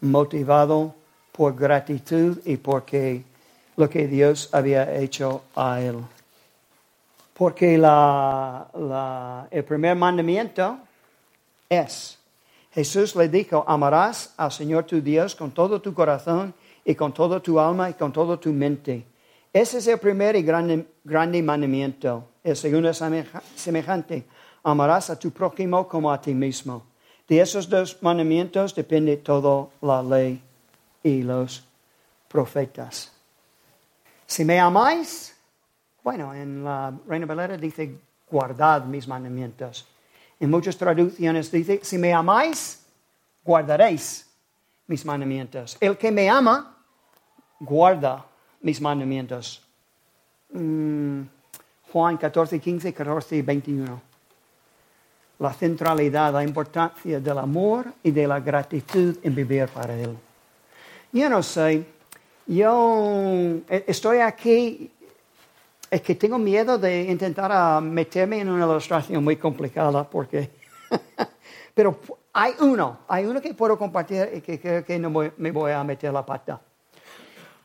motivado 0.00 0.94
por 1.32 1.54
gratitud 1.54 2.38
y 2.44 2.56
porque 2.56 3.24
lo 3.76 3.88
que 3.88 4.06
Dios 4.06 4.48
había 4.52 4.96
hecho 4.96 5.44
a 5.54 5.80
él. 5.80 5.96
Porque 7.32 7.74
el 7.74 9.64
primer 9.64 9.96
mandamiento 9.96 10.78
es, 11.68 12.18
Jesús 12.72 13.16
le 13.16 13.28
dijo, 13.28 13.64
amarás 13.66 14.34
al 14.36 14.52
Señor 14.52 14.84
tu 14.84 15.00
Dios 15.00 15.34
con 15.34 15.50
todo 15.52 15.80
tu 15.80 15.94
corazón 15.94 16.54
y 16.84 16.94
con 16.94 17.12
toda 17.12 17.40
tu 17.40 17.58
alma 17.58 17.90
y 17.90 17.94
con 17.94 18.12
toda 18.12 18.36
tu 18.36 18.52
mente. 18.52 19.04
Ese 19.52 19.78
es 19.78 19.86
el 19.86 19.98
primer 19.98 20.36
y 20.36 20.42
grande, 20.42 20.86
grande 21.04 21.42
mandamiento. 21.42 22.28
El 22.42 22.56
segundo 22.56 22.90
es 22.90 23.02
semejante. 23.54 24.24
Amarás 24.64 25.10
a 25.10 25.18
tu 25.18 25.30
prójimo 25.30 25.86
como 25.86 26.10
a 26.10 26.20
ti 26.20 26.34
mismo. 26.34 26.82
De 27.28 27.40
esos 27.40 27.68
dos 27.68 28.02
mandamientos 28.02 28.74
depende 28.74 29.18
toda 29.18 29.68
la 29.80 30.02
ley 30.02 30.42
y 31.02 31.22
los 31.22 31.64
profetas. 32.28 33.12
Si 34.26 34.44
me 34.44 34.58
amáis, 34.58 35.36
bueno, 36.02 36.34
en 36.34 36.64
la 36.64 36.92
Reina 37.06 37.26
Valera 37.26 37.56
dice, 37.56 37.98
guardad 38.28 38.84
mis 38.84 39.06
mandamientos. 39.06 39.86
En 40.40 40.50
muchas 40.50 40.76
traducciones 40.76 41.50
dice, 41.50 41.80
si 41.82 41.98
me 41.98 42.12
amáis, 42.12 42.84
guardaréis 43.44 44.28
mis 44.86 45.04
mandamientos. 45.04 45.76
El 45.80 45.96
que 45.96 46.10
me 46.10 46.28
ama, 46.28 46.76
guarda 47.60 48.24
mis 48.60 48.80
mandamientos. 48.80 49.62
Mm, 50.52 51.22
Juan 51.92 52.16
14, 52.16 52.58
15, 52.58 52.92
14 52.92 53.36
y 53.36 53.42
21. 53.42 54.13
La 55.44 55.52
centralidad, 55.52 56.32
la 56.32 56.42
importancia 56.42 57.20
del 57.20 57.36
amor 57.36 57.92
y 58.02 58.10
de 58.10 58.26
la 58.26 58.40
gratitud 58.40 59.18
en 59.22 59.34
vivir 59.34 59.68
para 59.68 59.94
Él. 59.94 60.16
Yo 61.12 61.28
no 61.28 61.42
sé, 61.42 61.84
yo 62.46 63.58
estoy 63.68 64.20
aquí, 64.20 64.90
es 65.90 66.00
que 66.00 66.14
tengo 66.14 66.38
miedo 66.38 66.78
de 66.78 67.02
intentar 67.02 67.82
meterme 67.82 68.40
en 68.40 68.48
una 68.48 68.64
ilustración 68.64 69.22
muy 69.22 69.36
complicada 69.36 70.08
porque... 70.08 70.48
Pero 71.74 71.98
hay 72.32 72.54
uno, 72.60 73.00
hay 73.06 73.26
uno 73.26 73.42
que 73.42 73.52
puedo 73.52 73.76
compartir 73.76 74.30
y 74.36 74.40
que 74.40 74.58
creo 74.58 74.82
que 74.82 74.98
no 74.98 75.10
me 75.10 75.50
voy 75.50 75.72
a 75.72 75.84
meter 75.84 76.10
la 76.10 76.24
pata. 76.24 76.58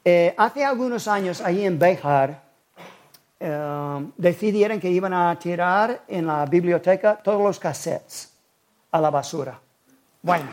Eh, 0.04 0.36
hace 0.38 0.66
algunos 0.66 1.08
años, 1.08 1.40
ahí 1.40 1.66
en 1.66 1.80
Bejar, 1.80 2.44
eh, 3.40 4.06
decidieron 4.18 4.80
que 4.80 4.90
iban 4.90 5.14
a 5.14 5.38
tirar 5.40 6.04
en 6.08 6.28
la 6.28 6.46
biblioteca 6.46 7.16
todos 7.16 7.42
los 7.42 7.60
cassettes 7.60 8.32
a 8.92 9.00
la 9.00 9.10
basura. 9.10 9.60
Bueno, 10.22 10.46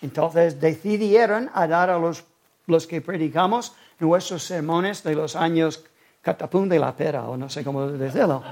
entonces 0.00 0.58
decidieron 0.60 1.50
a 1.52 1.66
dar 1.66 1.90
a 1.90 1.98
los, 1.98 2.24
los 2.66 2.86
que 2.86 3.00
predicamos 3.00 3.74
nuestros 3.98 4.42
sermones 4.44 5.02
de 5.02 5.14
los 5.14 5.36
años 5.36 5.84
catapum 6.22 6.68
de 6.68 6.78
la 6.78 6.96
pera, 6.96 7.28
o 7.28 7.36
no 7.36 7.50
sé 7.50 7.62
cómo 7.62 7.86
decirlo, 7.86 8.42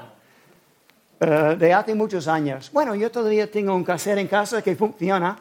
eh, 1.20 1.56
de 1.58 1.72
hace 1.72 1.94
muchos 1.94 2.28
años. 2.28 2.70
Bueno, 2.70 2.94
yo 2.94 3.10
todavía 3.10 3.50
tengo 3.50 3.74
un 3.74 3.84
cassette 3.84 4.18
en 4.18 4.28
casa 4.28 4.60
que 4.60 4.76
funciona. 4.76 5.38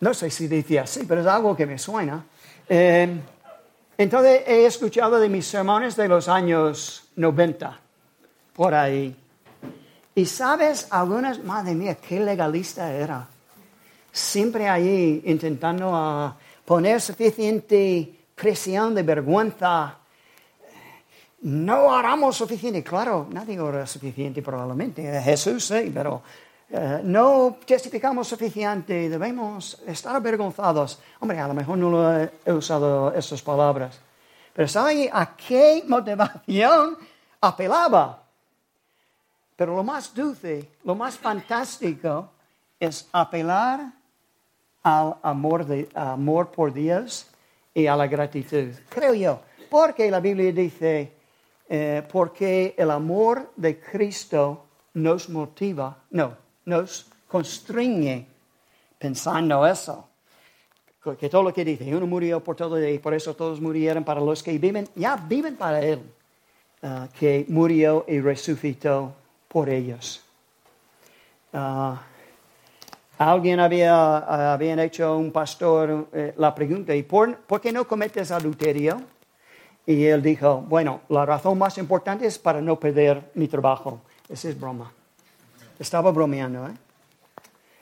No 0.00 0.12
sé 0.12 0.28
si 0.30 0.48
decía 0.48 0.82
así, 0.82 1.04
pero 1.06 1.20
es 1.20 1.26
algo 1.26 1.56
que 1.56 1.66
me 1.66 1.78
suena. 1.78 2.24
Eh, 2.68 3.20
entonces 3.98 4.42
he 4.46 4.66
escuchado 4.66 5.18
de 5.18 5.28
mis 5.28 5.46
sermones 5.46 5.96
de 5.96 6.08
los 6.08 6.28
años 6.28 7.04
90, 7.16 7.80
por 8.54 8.74
ahí. 8.74 9.16
Y 10.14 10.24
sabes, 10.26 10.88
algunas, 10.90 11.42
madre 11.44 11.74
mía, 11.74 11.96
qué 11.96 12.20
legalista 12.20 12.92
era. 12.92 13.26
Siempre 14.12 14.68
ahí 14.68 15.22
intentando 15.26 15.90
ah, 15.94 16.36
poner 16.64 17.00
suficiente 17.00 18.14
presión 18.34 18.94
de 18.94 19.02
vergüenza. 19.02 19.98
no 21.42 21.84
oramos 21.84 22.36
suficiente. 22.36 22.82
Claro, 22.82 23.26
nadie 23.30 23.60
ora 23.60 23.86
suficiente 23.86 24.42
probablemente. 24.42 25.20
Jesús 25.22 25.66
sí, 25.66 25.90
pero 25.92 26.22
eh, 26.68 27.00
no 27.04 27.58
testificamos 27.64 28.26
suficiente. 28.28 29.08
Debemos 29.08 29.80
estar 29.86 30.16
avergonzados. 30.16 31.00
Hombre, 31.20 31.38
a 31.38 31.48
lo 31.48 31.54
mejor 31.54 31.78
no 31.78 31.90
lo 31.90 32.22
he 32.22 32.52
usado 32.52 33.12
esas 33.12 33.40
palabras. 33.42 34.00
Pero 34.52 34.68
¿saben 34.68 35.08
a 35.12 35.36
qué 35.36 35.84
motivación 35.86 36.96
apelaba? 37.40 38.22
Pero 39.54 39.76
lo 39.76 39.84
más 39.84 40.14
dulce, 40.14 40.70
lo 40.84 40.94
más 40.94 41.16
fantástico 41.16 42.30
es 42.78 43.08
apelar 43.12 43.92
al 44.82 45.16
amor, 45.22 45.64
de, 45.64 45.88
amor 45.94 46.50
por 46.50 46.72
Dios 46.72 47.26
y 47.74 47.86
a 47.86 47.96
la 47.96 48.06
gratitud. 48.06 48.74
Creo 48.88 49.14
yo. 49.14 49.40
Porque 49.70 50.10
la 50.10 50.20
Biblia 50.20 50.52
dice, 50.52 51.12
eh, 51.68 52.02
porque 52.10 52.74
el 52.76 52.90
amor 52.90 53.52
de 53.56 53.80
Cristo 53.80 54.66
nos 54.94 55.28
motiva, 55.28 56.04
no, 56.10 56.45
nos 56.66 57.06
constriñe 57.28 58.26
pensando 58.98 59.66
eso. 59.66 60.06
Que 61.18 61.28
todo 61.28 61.44
lo 61.44 61.54
que 61.54 61.64
dice, 61.64 61.94
uno 61.94 62.06
murió 62.06 62.42
por 62.42 62.56
todo 62.56 62.84
y 62.84 62.98
por 62.98 63.14
eso 63.14 63.34
todos 63.34 63.60
murieron 63.60 64.02
para 64.02 64.20
los 64.20 64.42
que 64.42 64.58
viven, 64.58 64.88
ya 64.96 65.16
viven 65.16 65.56
para 65.56 65.80
Él, 65.80 66.00
uh, 66.82 67.06
que 67.16 67.46
murió 67.48 68.04
y 68.08 68.20
resucitó 68.20 69.14
por 69.46 69.70
ellos. 69.70 70.24
Uh, 71.52 71.94
alguien 73.18 73.60
había 73.60 74.52
habían 74.52 74.80
hecho 74.80 75.16
un 75.16 75.30
pastor 75.30 76.08
eh, 76.12 76.34
la 76.38 76.52
pregunta, 76.52 76.92
¿y 76.92 77.04
por, 77.04 77.36
por 77.36 77.60
qué 77.60 77.70
no 77.70 77.86
cometes 77.86 78.32
adulterio? 78.32 79.00
Y 79.86 80.04
él 80.06 80.20
dijo, 80.20 80.64
bueno, 80.66 81.02
la 81.08 81.24
razón 81.24 81.56
más 81.56 81.78
importante 81.78 82.26
es 82.26 82.36
para 82.36 82.60
no 82.60 82.80
perder 82.80 83.30
mi 83.34 83.46
trabajo. 83.46 84.00
Esa 84.28 84.48
es 84.48 84.58
broma. 84.58 84.92
Estaba 85.78 86.10
bromeando, 86.10 86.66
¿eh? 86.66 86.74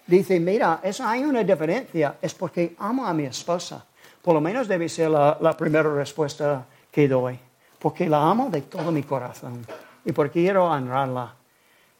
Dice, 0.07 0.39
mira, 0.39 0.81
eso 0.83 1.07
hay 1.07 1.25
una 1.25 1.43
diferencia. 1.43 2.17
Es 2.21 2.35
porque 2.35 2.75
amo 2.79 3.07
a 3.07 3.15
mi 3.15 3.25
esposa. 3.25 3.85
Por 4.21 4.35
lo 4.35 4.41
menos 4.41 4.69
debe 4.69 4.89
ser 4.89 5.11
la, 5.11 5.57
primera 5.57 5.95
respuesta 5.95 6.67
que 6.91 7.09
doy. 7.09 7.39
Porque 7.79 8.09
la 8.09 8.31
amo 8.31 8.51
de 8.51 8.63
todo 8.63 8.91
mi 8.93 9.03
corazón. 9.03 9.65
Y 10.05 10.13
porque 10.13 10.43
quiero 10.43 10.67
honrarla. 10.67 11.35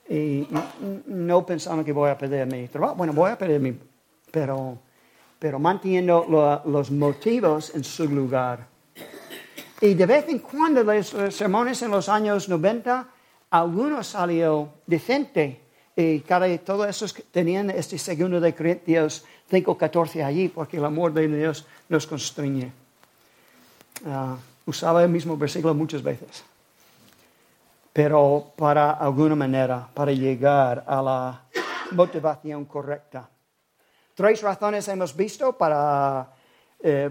Y 0.09 0.47
no 1.07 1.47
pensando 1.47 1.83
que 1.83 1.93
voy 1.93 2.11
a 2.11 2.19
perder 2.19 2.47
mi. 2.47 2.69
Bueno, 2.95 3.13
voy 3.15 3.31
a 3.31 3.39
perder. 3.39 3.75
Pero, 4.31 4.79
pero 5.39 5.59
manteniendo 5.59 6.63
los 6.67 6.91
motivos 6.91 7.75
en 7.75 7.85
su 7.85 8.07
lugar. 8.09 8.67
Y 9.81 9.95
de 9.95 10.07
vez 10.07 10.29
en 10.29 10.39
cuando 10.41 10.83
los 10.83 11.15
sermones 11.31 11.81
en 11.83 11.91
los 11.91 12.09
años 12.09 12.49
90, 12.49 13.09
algunos 13.51 14.07
salió 14.07 14.69
decente. 14.87 15.64
Y 15.97 16.21
cada, 16.21 16.47
todos 16.59 16.89
esos 16.89 17.15
tenían 17.31 17.71
este 17.71 17.99
segundo 17.99 18.41
de 18.41 18.55
Corintios 18.55 19.25
5.14 19.51 20.25
allí, 20.25 20.49
porque 20.49 20.79
el 20.79 20.85
amor 20.85 21.13
de 21.13 21.29
Dios 21.29 21.67
nos 21.89 22.07
constriñe. 22.07 22.73
Ah, 24.07 24.37
usaba 24.67 25.03
el 25.05 25.09
mismo 25.09 25.37
versículo 25.37 25.73
muchas 25.73 26.03
veces. 26.03 26.43
Pero 27.93 28.53
para 28.57 28.93
alguna 28.93 29.37
manera, 29.37 29.87
para 29.95 30.11
llegar 30.11 30.83
a 30.85 31.01
la 31.01 31.43
motivación 31.93 32.65
correcta. 32.65 33.29
Tres 34.15 34.43
razones 34.43 34.89
hemos 34.89 35.15
visto 35.15 35.53
para 35.53 36.29
eh, 36.81 37.11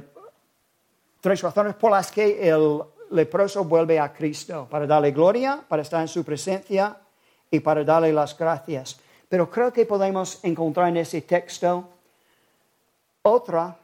tres 1.21 1.41
razones 1.41 1.75
por 1.75 1.91
las 1.91 2.11
que 2.11 2.49
el 2.49 2.81
leproso 3.11 3.63
vuelve 3.63 3.97
a 3.97 4.11
Cristo, 4.11 4.67
para 4.69 4.85
darle 4.85 5.11
gloria, 5.11 5.63
para 5.67 5.81
estar 5.83 6.01
en 6.01 6.07
su 6.09 6.23
presencia 6.25 6.97
y 7.53 7.59
para 7.59 7.83
darle 7.83 8.11
las 8.11 8.37
gracias. 8.37 8.97
Pero 9.29 9.49
creo 9.49 9.71
que 9.71 9.85
podemos 9.85 10.43
encontrar 10.43 10.89
en 10.89 10.97
ese 10.97 11.21
texto 11.21 11.87
otra 13.21 13.77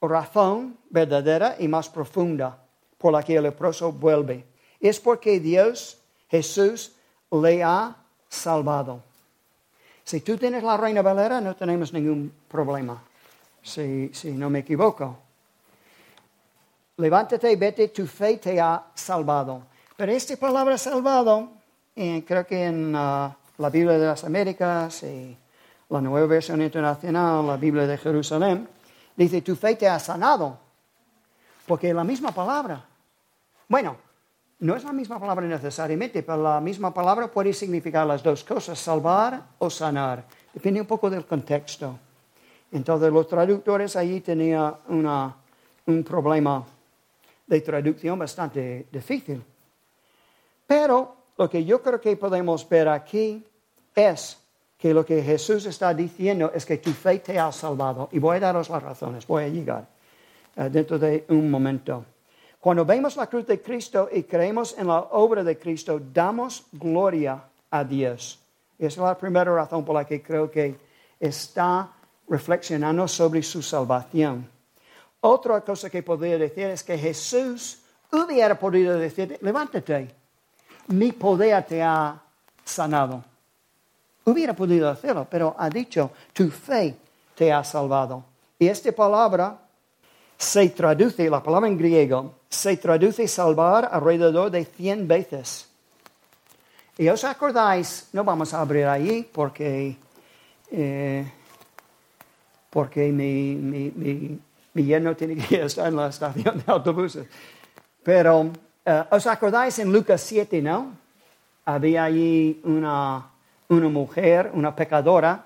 razón 0.00 0.76
verdadera 0.90 1.56
y 1.58 1.66
más 1.68 1.88
profunda 1.88 2.58
por 2.98 3.12
la 3.12 3.22
que 3.22 3.36
el 3.36 3.44
leproso 3.44 3.90
vuelve. 3.92 4.44
Es 4.78 5.00
porque 5.00 5.40
Dios, 5.40 5.98
Jesús, 6.30 6.92
le 7.32 7.64
ha 7.64 7.96
salvado. 8.28 9.00
Si 10.04 10.20
tú 10.20 10.36
tienes 10.36 10.62
la 10.62 10.76
reina 10.76 11.02
Valera, 11.02 11.40
no 11.40 11.56
tenemos 11.56 11.92
ningún 11.92 12.30
problema, 12.46 13.02
si, 13.62 14.10
si 14.12 14.32
no 14.32 14.50
me 14.50 14.60
equivoco 14.60 15.28
levántate 16.98 17.50
y 17.50 17.56
vete, 17.56 17.88
tu 17.88 18.06
fe 18.06 18.36
te 18.36 18.60
ha 18.60 18.84
salvado. 18.94 19.62
Pero 19.96 20.12
esta 20.12 20.36
palabra 20.36 20.76
salvado, 20.76 21.48
eh, 22.00 22.24
creo 22.24 22.46
que 22.46 22.66
en 22.66 22.94
uh, 22.94 23.34
la 23.58 23.70
Biblia 23.72 23.98
de 23.98 24.06
las 24.06 24.22
Américas 24.22 25.02
y 25.02 25.36
la 25.88 26.00
nueva 26.00 26.28
versión 26.28 26.62
internacional, 26.62 27.44
la 27.44 27.56
Biblia 27.56 27.88
de 27.88 27.98
Jerusalén, 27.98 28.68
dice, 29.16 29.42
tu 29.42 29.56
fe 29.56 29.74
te 29.74 29.88
ha 29.88 29.98
sanado. 29.98 30.56
Porque 31.66 31.88
es 31.88 31.94
la 31.96 32.04
misma 32.04 32.30
palabra. 32.30 32.84
Bueno, 33.66 33.96
no 34.60 34.76
es 34.76 34.84
la 34.84 34.92
misma 34.92 35.18
palabra 35.18 35.44
necesariamente, 35.48 36.22
pero 36.22 36.40
la 36.40 36.60
misma 36.60 36.94
palabra 36.94 37.26
puede 37.26 37.52
significar 37.52 38.06
las 38.06 38.22
dos 38.22 38.44
cosas, 38.44 38.78
salvar 38.78 39.42
o 39.58 39.68
sanar. 39.68 40.24
Depende 40.54 40.80
un 40.80 40.86
poco 40.86 41.10
del 41.10 41.26
contexto. 41.26 41.98
Entonces 42.70 43.12
los 43.12 43.26
traductores 43.26 43.96
allí 43.96 44.20
tenían 44.20 44.76
un 44.88 46.04
problema 46.04 46.64
de 47.44 47.60
traducción 47.60 48.16
bastante 48.20 48.86
difícil. 48.92 49.42
Pero 50.64 51.17
lo 51.38 51.48
que 51.48 51.64
yo 51.64 51.80
creo 51.80 52.00
que 52.00 52.16
podemos 52.16 52.68
ver 52.68 52.88
aquí 52.88 53.46
es 53.94 54.38
que 54.76 54.92
lo 54.92 55.06
que 55.06 55.22
Jesús 55.22 55.66
está 55.66 55.94
diciendo 55.94 56.50
es 56.52 56.66
que 56.66 56.78
tu 56.78 56.90
fe 56.90 57.20
te 57.20 57.38
ha 57.38 57.50
salvado. 57.52 58.08
Y 58.12 58.18
voy 58.18 58.36
a 58.36 58.40
daros 58.40 58.68
las 58.68 58.82
razones, 58.82 59.26
voy 59.26 59.44
a 59.44 59.48
llegar 59.48 59.86
eh, 60.56 60.68
dentro 60.70 60.98
de 60.98 61.24
un 61.28 61.48
momento. 61.48 62.04
Cuando 62.60 62.84
vemos 62.84 63.16
la 63.16 63.28
cruz 63.28 63.46
de 63.46 63.62
Cristo 63.62 64.08
y 64.12 64.24
creemos 64.24 64.76
en 64.76 64.88
la 64.88 64.98
obra 64.98 65.44
de 65.44 65.56
Cristo, 65.56 66.00
damos 66.12 66.66
gloria 66.72 67.40
a 67.70 67.84
Dios. 67.84 68.40
Esa 68.76 68.86
es 68.86 68.98
la 68.98 69.16
primera 69.16 69.54
razón 69.54 69.84
por 69.84 69.94
la 69.94 70.04
que 70.04 70.20
creo 70.20 70.50
que 70.50 70.76
está 71.20 71.92
reflexionando 72.28 73.06
sobre 73.06 73.42
su 73.44 73.62
salvación. 73.62 74.48
Otra 75.20 75.60
cosa 75.60 75.88
que 75.88 76.02
podría 76.02 76.36
decir 76.36 76.66
es 76.66 76.82
que 76.82 76.98
Jesús 76.98 77.78
hubiera 78.10 78.58
podido 78.58 78.98
decir, 78.98 79.38
levántate, 79.40 80.17
mi 80.88 81.12
poder 81.12 81.64
te 81.64 81.82
ha 81.82 82.20
sanado. 82.64 83.24
Hubiera 84.24 84.54
podido 84.54 84.88
hacerlo, 84.88 85.26
pero 85.30 85.54
ha 85.58 85.70
dicho, 85.70 86.10
tu 86.32 86.50
fe 86.50 86.96
te 87.34 87.52
ha 87.52 87.64
salvado. 87.64 88.24
Y 88.58 88.66
esta 88.66 88.92
palabra 88.92 89.58
se 90.36 90.68
traduce, 90.70 91.30
la 91.30 91.42
palabra 91.42 91.68
en 91.68 91.78
griego, 91.78 92.34
se 92.48 92.76
traduce 92.76 93.26
salvar 93.26 93.88
alrededor 93.90 94.50
de 94.50 94.64
100 94.64 95.08
veces. 95.08 95.68
Y 96.98 97.08
os 97.08 97.24
acordáis, 97.24 98.08
no 98.12 98.24
vamos 98.24 98.52
a 98.52 98.60
abrir 98.60 98.86
ahí 98.86 99.28
porque, 99.32 99.96
eh, 100.70 101.32
porque 102.70 103.12
mi, 103.12 103.54
mi 103.54 104.40
mi 104.78 104.84
yerno 104.84 105.16
tiene 105.16 105.36
que 105.36 105.62
estar 105.64 105.88
en 105.88 105.96
la 105.96 106.08
estación 106.08 106.58
de 106.58 106.72
autobuses. 106.72 107.26
Pero, 108.02 108.50
eh, 108.88 109.04
¿os 109.10 109.26
acordáis 109.26 109.78
en 109.78 109.92
Lucas 109.92 110.22
7, 110.22 110.62
no? 110.62 110.96
Había 111.66 112.04
allí 112.04 112.60
una, 112.64 113.28
una 113.68 113.88
mujer, 113.88 114.50
una 114.54 114.74
pecadora. 114.74 115.44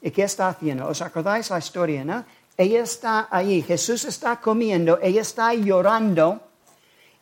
¿Y 0.00 0.10
qué 0.12 0.22
está 0.22 0.48
haciendo? 0.48 0.86
¿Os 0.86 1.02
acordáis 1.02 1.50
la 1.50 1.58
historia, 1.58 2.04
no? 2.04 2.24
Ella 2.56 2.82
está 2.82 3.28
allí, 3.30 3.62
Jesús 3.62 4.04
está 4.04 4.40
comiendo, 4.40 4.98
ella 5.02 5.22
está 5.22 5.52
llorando 5.54 6.40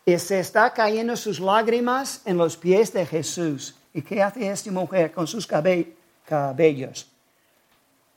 y 0.04 0.18
se 0.18 0.40
está 0.40 0.72
cayendo 0.74 1.16
sus 1.16 1.40
lágrimas 1.40 2.22
en 2.24 2.37
los 2.37 2.56
pies 2.56 2.92
de 2.92 3.06
Jesús. 3.06 3.76
¿Y 3.94 4.02
qué 4.02 4.22
hace 4.22 4.50
esta 4.50 4.70
mujer 4.70 5.12
con 5.12 5.26
sus 5.26 5.46
cabellos? 5.46 7.08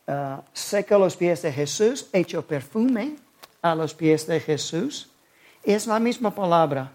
Uh, 0.08 0.42
seca 0.52 0.98
los 0.98 1.16
pies 1.16 1.42
de 1.44 1.54
Jesús, 1.54 2.08
hecho 2.12 2.46
perfume 2.46 3.16
a 3.62 3.76
los 3.76 3.94
pies 3.94 4.28
de 4.28 4.40
Jesús. 4.40 5.10
Es 5.64 5.88
la 5.88 6.00
misma 6.00 6.34
palabra. 6.34 6.92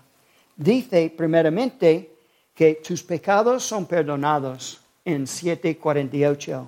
Dice 0.57 1.13
primeramente 1.15 2.17
que 2.55 2.77
tus 2.77 3.03
pecados 3.03 3.63
son 3.63 3.87
perdonados 3.87 4.81
en 5.05 5.27
7.48. 5.27 6.67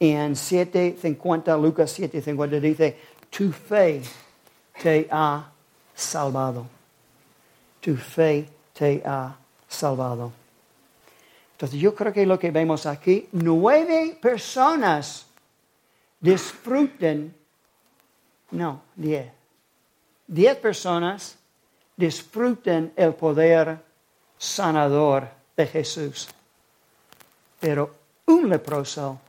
En 0.00 0.34
7.50, 0.34 1.60
Lucas 1.60 1.98
7.50 1.98 2.60
dice, 2.60 2.96
tu 3.30 3.52
fe 3.52 4.02
te 4.82 5.06
ha 5.10 5.50
salvado. 5.94 6.66
Tu 7.80 7.96
fe 7.96 8.48
te 8.72 9.02
ha 9.04 9.36
salvado. 9.68 10.32
Entonces 11.52 11.78
yo 11.78 11.94
creo 11.94 12.12
que 12.12 12.26
lo 12.26 12.38
que 12.38 12.50
vemos 12.50 12.86
aquí, 12.86 13.28
nueve 13.32 14.18
personas 14.20 15.26
disfruten, 16.18 17.34
no, 18.50 18.82
diez, 18.96 19.30
diez 20.26 20.56
personas 20.56 21.36
disfruten 22.00 22.94
el 22.96 23.14
poder 23.14 23.78
sanador 24.38 25.28
de 25.54 25.66
Jesús. 25.66 26.28
Pero 27.60 27.94
un 28.26 28.48
leproso 28.48 29.20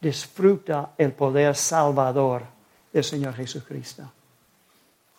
disfruta 0.00 0.92
el 0.96 1.12
poder 1.12 1.56
salvador 1.56 2.44
del 2.92 3.02
Señor 3.02 3.34
Jesucristo. 3.34 4.04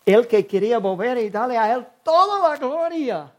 El 0.04 0.26
que 0.26 0.46
quería 0.46 0.78
volver 0.78 1.18
y 1.18 1.28
darle 1.28 1.58
a 1.58 1.74
Él 1.74 1.86
toda 2.02 2.48
la 2.48 2.56
gloria. 2.56 3.30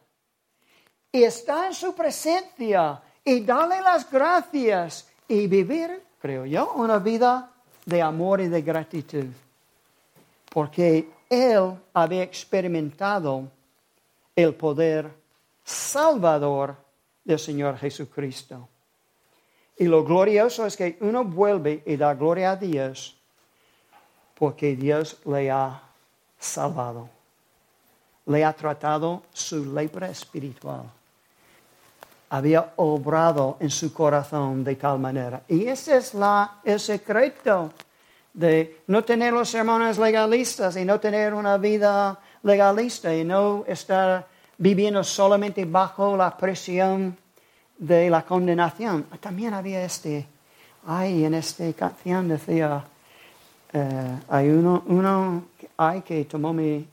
Y 1.11 1.23
está 1.23 1.67
en 1.67 1.73
su 1.73 1.93
presencia 1.93 3.01
y 3.25 3.41
darle 3.41 3.81
las 3.81 4.09
gracias 4.09 5.09
y 5.27 5.47
vivir, 5.47 6.01
creo 6.21 6.45
yo, 6.45 6.73
una 6.73 6.99
vida 6.99 7.51
de 7.85 8.01
amor 8.01 8.39
y 8.39 8.47
de 8.47 8.61
gratitud. 8.61 9.25
Porque 10.49 11.09
Él 11.29 11.79
había 11.93 12.23
experimentado 12.23 13.49
el 14.35 14.53
poder 14.53 15.11
salvador 15.63 16.75
del 17.23 17.39
Señor 17.39 17.77
Jesucristo. 17.77 18.67
Y 19.77 19.85
lo 19.85 20.03
glorioso 20.03 20.65
es 20.65 20.77
que 20.77 20.97
uno 21.01 21.23
vuelve 21.23 21.83
y 21.85 21.95
da 21.95 22.13
gloria 22.13 22.51
a 22.51 22.55
Dios 22.55 23.17
porque 24.37 24.75
Dios 24.75 25.17
le 25.25 25.49
ha 25.49 25.81
salvado. 26.39 27.09
Le 28.25 28.43
ha 28.43 28.53
tratado 28.53 29.23
su 29.33 29.73
lepra 29.73 30.09
espiritual. 30.09 30.83
Había 32.29 32.73
obrado 32.77 33.57
en 33.59 33.69
su 33.69 33.93
corazón 33.93 34.63
de 34.63 34.75
tal 34.75 34.99
manera. 34.99 35.43
Y 35.47 35.65
ese 35.67 35.97
es 35.97 36.13
la, 36.13 36.59
el 36.63 36.79
secreto 36.79 37.71
de 38.33 38.81
no 38.87 39.03
tener 39.03 39.31
los 39.31 39.49
sermones 39.49 39.97
legalistas 39.97 40.75
y 40.75 40.85
no 40.85 40.99
tener 40.99 41.33
una 41.33 41.57
vida 41.57 42.19
legalista 42.41 43.15
y 43.15 43.23
no 43.23 43.63
estar 43.67 44.27
viviendo 44.57 45.03
solamente 45.03 45.65
bajo 45.65 46.17
la 46.17 46.35
presión 46.35 47.15
de 47.77 48.09
la 48.09 48.23
condenación. 48.23 49.05
También 49.19 49.53
había 49.53 49.83
este, 49.83 50.25
ay, 50.87 51.25
en 51.25 51.35
esta 51.35 51.71
canción 51.73 52.27
decía, 52.27 52.83
eh, 53.71 54.19
hay 54.29 54.49
uno, 54.49 54.83
uno 54.87 55.45
hay 55.77 56.01
que 56.01 56.25
tomó 56.25 56.53
mi, 56.53 56.87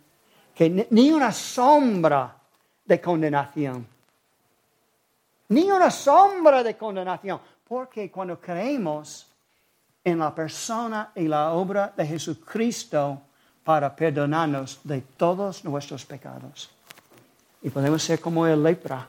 que 0.55 0.87
ni 0.91 1.11
una 1.11 1.33
sombra 1.33 2.35
de 2.85 3.01
condenación. 3.01 3.87
Ni 5.49 5.71
una 5.71 5.91
sombra 5.91 6.63
de 6.63 6.77
condenación. 6.77 7.41
Porque 7.67 8.11
cuando 8.11 8.41
creemos 8.41 9.30
en 10.05 10.19
la 10.19 10.35
persona 10.35 11.13
y 11.15 11.29
la 11.29 11.53
obra 11.53 11.93
de 11.97 12.07
Jesucristo 12.07 13.21
para 13.65 13.95
perdonarnos 13.95 14.81
de 14.85 15.03
todos 15.03 15.65
nuestros 15.65 16.05
pecados. 16.05 16.71
Y 17.63 17.71
podemos 17.71 18.03
ser 18.03 18.21
como 18.21 18.47
el 18.47 18.63
lepra, 18.63 19.07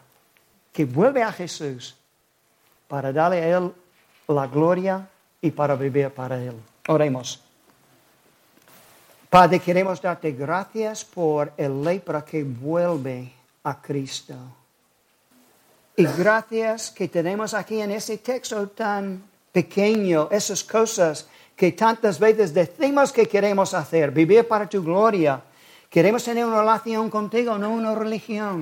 que 0.73 0.85
vuelve 0.85 1.23
a 1.23 1.31
Jesús 1.31 1.95
para 2.87 3.11
darle 3.11 3.41
a 3.41 3.57
Él 3.57 3.71
la 4.27 4.47
gloria 4.47 5.07
y 5.41 5.51
para 5.51 5.75
vivir 5.75 6.09
para 6.11 6.41
Él. 6.41 6.55
Oremos. 6.87 7.41
Padre, 9.29 9.59
queremos 9.59 10.01
darte 10.01 10.33
gracias 10.33 11.05
por 11.05 11.53
el 11.55 11.81
lepra 11.81 12.25
que 12.25 12.43
vuelve 12.43 13.31
a 13.63 13.81
Cristo. 13.81 14.35
Y 15.95 16.03
gracias 16.03 16.91
que 16.91 17.07
tenemos 17.07 17.53
aquí 17.53 17.79
en 17.79 17.91
ese 17.91 18.17
texto 18.17 18.67
tan 18.69 19.30
pequeño 19.51 20.29
esas 20.31 20.63
cosas 20.63 21.27
que 21.55 21.71
tantas 21.71 22.19
veces 22.19 22.53
decimos 22.53 23.11
que 23.11 23.27
queremos 23.27 23.73
hacer, 23.73 24.11
vivir 24.11 24.47
para 24.47 24.67
tu 24.67 24.83
gloria. 24.83 25.41
Queremos 25.89 26.23
tener 26.23 26.45
una 26.45 26.59
relación 26.59 27.09
contigo, 27.09 27.57
no 27.57 27.71
una 27.71 27.93
religión. 27.93 28.61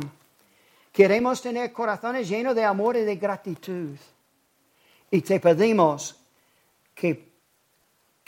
Queremos 0.91 1.41
tener 1.41 1.71
corazones 1.71 2.27
llenos 2.27 2.55
de 2.55 2.65
amor 2.65 2.97
y 2.97 3.01
de 3.01 3.15
gratitud. 3.15 3.95
Y 5.11 5.21
te 5.21 5.39
pedimos 5.39 6.15
que 6.95 7.29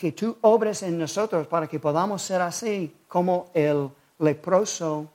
que 0.02 0.13
tú 0.13 0.36
obres 0.41 0.82
en 0.82 0.97
nosotros 0.97 1.45
para 1.45 1.67
que 1.67 1.80
podamos 1.80 2.24
ser 2.24 2.41
así 2.41 2.91
como 3.08 3.52
el 3.54 3.88
leproso 4.17 5.08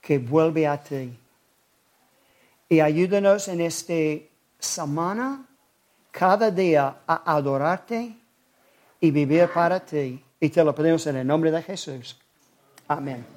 que 0.00 0.18
vuelve 0.18 0.66
a 0.66 0.82
ti. 0.82 1.16
Y 2.68 2.80
ayúdanos 2.80 3.46
en 3.46 3.60
esta 3.60 4.26
semana, 4.58 5.46
cada 6.18 6.50
día, 6.50 6.96
a 7.06 7.36
adorarte 7.36 8.16
y 9.00 9.10
vivir 9.10 9.50
para 9.52 9.80
ti. 9.80 10.24
Y 10.40 10.48
te 10.48 10.64
lo 10.64 10.74
pedimos 10.74 11.06
en 11.06 11.16
el 11.16 11.26
nombre 11.26 11.50
de 11.50 11.62
Jesús. 11.62 12.18
Amén. 12.88 13.35